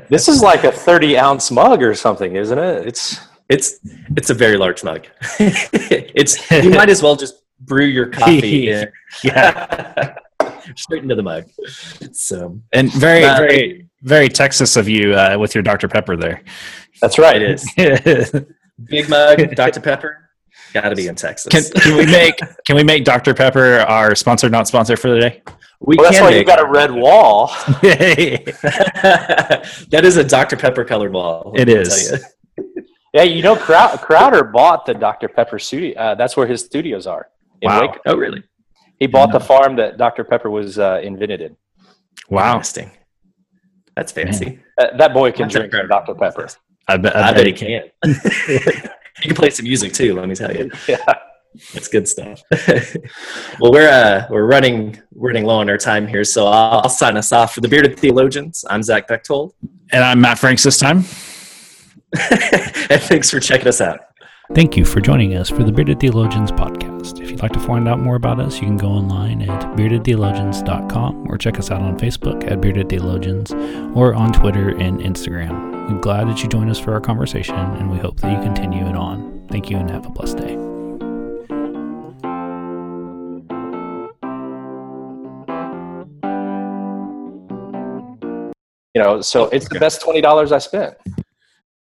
This 0.08 0.28
is 0.28 0.42
like 0.42 0.64
a 0.64 0.72
30 0.72 1.18
ounce 1.18 1.50
mug 1.50 1.82
or 1.82 1.94
something, 1.94 2.36
isn't 2.36 2.58
it? 2.58 2.86
It's 2.86 3.20
It's 3.48 3.78
it's 4.16 4.30
a 4.30 4.34
very 4.34 4.56
large 4.56 4.84
mug. 4.84 5.06
it's 5.38 6.50
you 6.50 6.70
might 6.70 6.90
as 6.90 7.02
well 7.02 7.16
just 7.16 7.42
brew 7.60 7.86
your 7.86 8.06
coffee 8.06 8.70
in. 8.70 8.88
yeah, 9.24 10.16
straight 10.76 11.02
into 11.02 11.14
the 11.14 11.22
mug. 11.22 11.44
So 12.12 12.60
and 12.72 12.92
very, 12.92 13.24
Uh, 13.24 13.38
very, 13.38 13.86
very 14.02 14.28
Texas 14.28 14.76
of 14.76 14.88
you 14.88 15.14
uh, 15.14 15.36
with 15.38 15.54
your 15.54 15.62
Dr 15.62 15.88
Pepper 15.88 16.16
there. 16.16 16.42
that's 17.00 17.18
right. 17.18 17.40
it 17.40 18.06
is 18.06 18.32
big 18.84 19.08
mug, 19.08 19.54
Dr 19.54 19.80
Pepper. 19.80 20.28
Got 20.74 20.90
to 20.90 20.94
be 20.94 21.06
in 21.06 21.14
Texas. 21.14 21.70
can 21.70 21.96
we 21.96 22.04
make 22.06 22.36
can 22.66 22.76
we 22.76 22.84
make 22.84 23.04
Dr 23.04 23.32
Pepper 23.32 23.80
our 23.80 24.14
sponsor, 24.14 24.50
not 24.50 24.68
sponsor 24.68 24.96
for 24.96 25.08
the 25.10 25.20
day? 25.20 25.42
We 25.80 25.96
Well, 25.96 26.04
that's 26.06 26.16
can 26.18 26.24
why 26.24 26.30
you 26.30 26.38
make- 26.38 26.46
got 26.46 26.60
a 26.60 26.66
red 26.66 26.90
wall. 26.90 27.46
that 29.02 30.00
is 30.04 30.16
a 30.16 30.24
Dr 30.24 30.56
Pepper 30.56 30.84
colored 30.84 31.12
wall. 31.12 31.52
let 31.56 31.68
It 31.68 31.74
me 31.74 31.80
is. 31.80 32.10
tell 32.10 32.18
you. 32.18 32.24
Yeah, 33.14 33.22
you 33.22 33.42
know, 33.42 33.56
Crow- 33.56 33.96
Crowder 33.96 34.44
bought 34.44 34.84
the 34.84 34.92
Dr. 34.92 35.28
Pepper 35.28 35.58
studio. 35.58 35.98
Uh, 35.98 36.14
that's 36.14 36.36
where 36.36 36.46
his 36.46 36.62
studios 36.62 37.06
are. 37.06 37.30
In 37.62 37.68
Wow. 37.70 37.80
Waco. 37.80 38.00
Oh, 38.04 38.16
really? 38.16 38.42
He 38.98 39.06
bought 39.06 39.32
the 39.32 39.40
farm 39.40 39.76
that 39.76 39.96
Dr. 39.96 40.24
Pepper 40.24 40.50
was 40.50 40.78
uh, 40.78 41.00
invented 41.02 41.40
in. 41.40 41.56
wow, 42.28 42.52
Interesting. 42.52 42.90
That's 43.96 44.12
fancy. 44.12 44.60
Uh, 44.76 44.94
that 44.98 45.14
boy 45.14 45.32
can 45.32 45.48
That's 45.48 45.54
drink. 45.70 45.88
Dr. 45.88 46.14
Pepper. 46.16 46.48
I 46.86 46.98
bet, 46.98 47.16
I, 47.16 47.30
I 47.30 47.32
bet 47.32 47.46
he 47.46 47.52
can. 47.54 47.90
he 48.04 49.28
can 49.28 49.34
play 49.34 49.48
some 49.50 49.64
music 49.64 49.94
too. 49.94 50.14
Let 50.14 50.28
me 50.28 50.34
tell 50.34 50.54
you. 50.54 50.70
Yeah. 50.86 50.98
That's 51.72 51.88
good 51.88 52.08
stuff. 52.08 52.42
well, 53.60 53.72
we're 53.72 53.88
uh, 53.88 54.26
we're 54.30 54.46
running 54.46 55.00
running 55.14 55.44
low 55.44 55.56
on 55.56 55.68
our 55.68 55.78
time 55.78 56.06
here, 56.06 56.24
so 56.24 56.46
I'll, 56.46 56.80
I'll 56.80 56.88
sign 56.88 57.16
us 57.16 57.32
off 57.32 57.54
for 57.54 57.60
the 57.60 57.68
bearded 57.68 57.98
theologians. 57.98 58.64
I'm 58.68 58.82
Zach 58.82 59.08
Bechtold, 59.08 59.54
And 59.92 60.04
I'm 60.04 60.20
Matt 60.20 60.38
Franks 60.38 60.62
this 60.62 60.78
time. 60.78 60.98
and 62.30 63.02
thanks 63.02 63.30
for 63.30 63.40
checking 63.40 63.68
us 63.68 63.80
out. 63.80 64.00
Thank 64.54 64.78
you 64.78 64.86
for 64.86 65.02
joining 65.02 65.36
us 65.36 65.50
for 65.50 65.62
the 65.62 65.70
Bearded 65.70 66.00
Theologians 66.00 66.50
podcast. 66.50 67.20
If 67.20 67.30
you'd 67.30 67.42
like 67.42 67.52
to 67.52 67.60
find 67.60 67.86
out 67.86 68.00
more 68.00 68.16
about 68.16 68.40
us, 68.40 68.54
you 68.54 68.66
can 68.66 68.78
go 68.78 68.88
online 68.88 69.42
at 69.42 69.76
beardedtheologians.com 69.76 71.28
or 71.28 71.36
check 71.36 71.58
us 71.58 71.70
out 71.70 71.82
on 71.82 71.98
Facebook 71.98 72.50
at 72.50 72.62
Bearded 72.62 72.88
Theologians 72.88 73.52
or 73.94 74.14
on 74.14 74.32
Twitter 74.32 74.70
and 74.70 75.00
Instagram. 75.00 75.92
We're 75.92 76.00
glad 76.00 76.28
that 76.28 76.42
you 76.42 76.48
joined 76.48 76.70
us 76.70 76.78
for 76.78 76.94
our 76.94 77.00
conversation 77.00 77.56
and 77.56 77.90
we 77.90 77.98
hope 77.98 78.20
that 78.20 78.34
you 78.34 78.42
continue 78.42 78.86
it 78.86 78.96
on. 78.96 79.46
Thank 79.50 79.68
you 79.68 79.76
and 79.76 79.90
have 79.90 80.06
a 80.06 80.10
blessed 80.10 80.38
day. 80.38 80.67
You 88.98 89.04
know, 89.04 89.20
so 89.20 89.44
it's 89.50 89.68
the 89.68 89.78
best 89.78 90.02
$20 90.02 90.50
I 90.50 90.58
spent. 90.58 90.96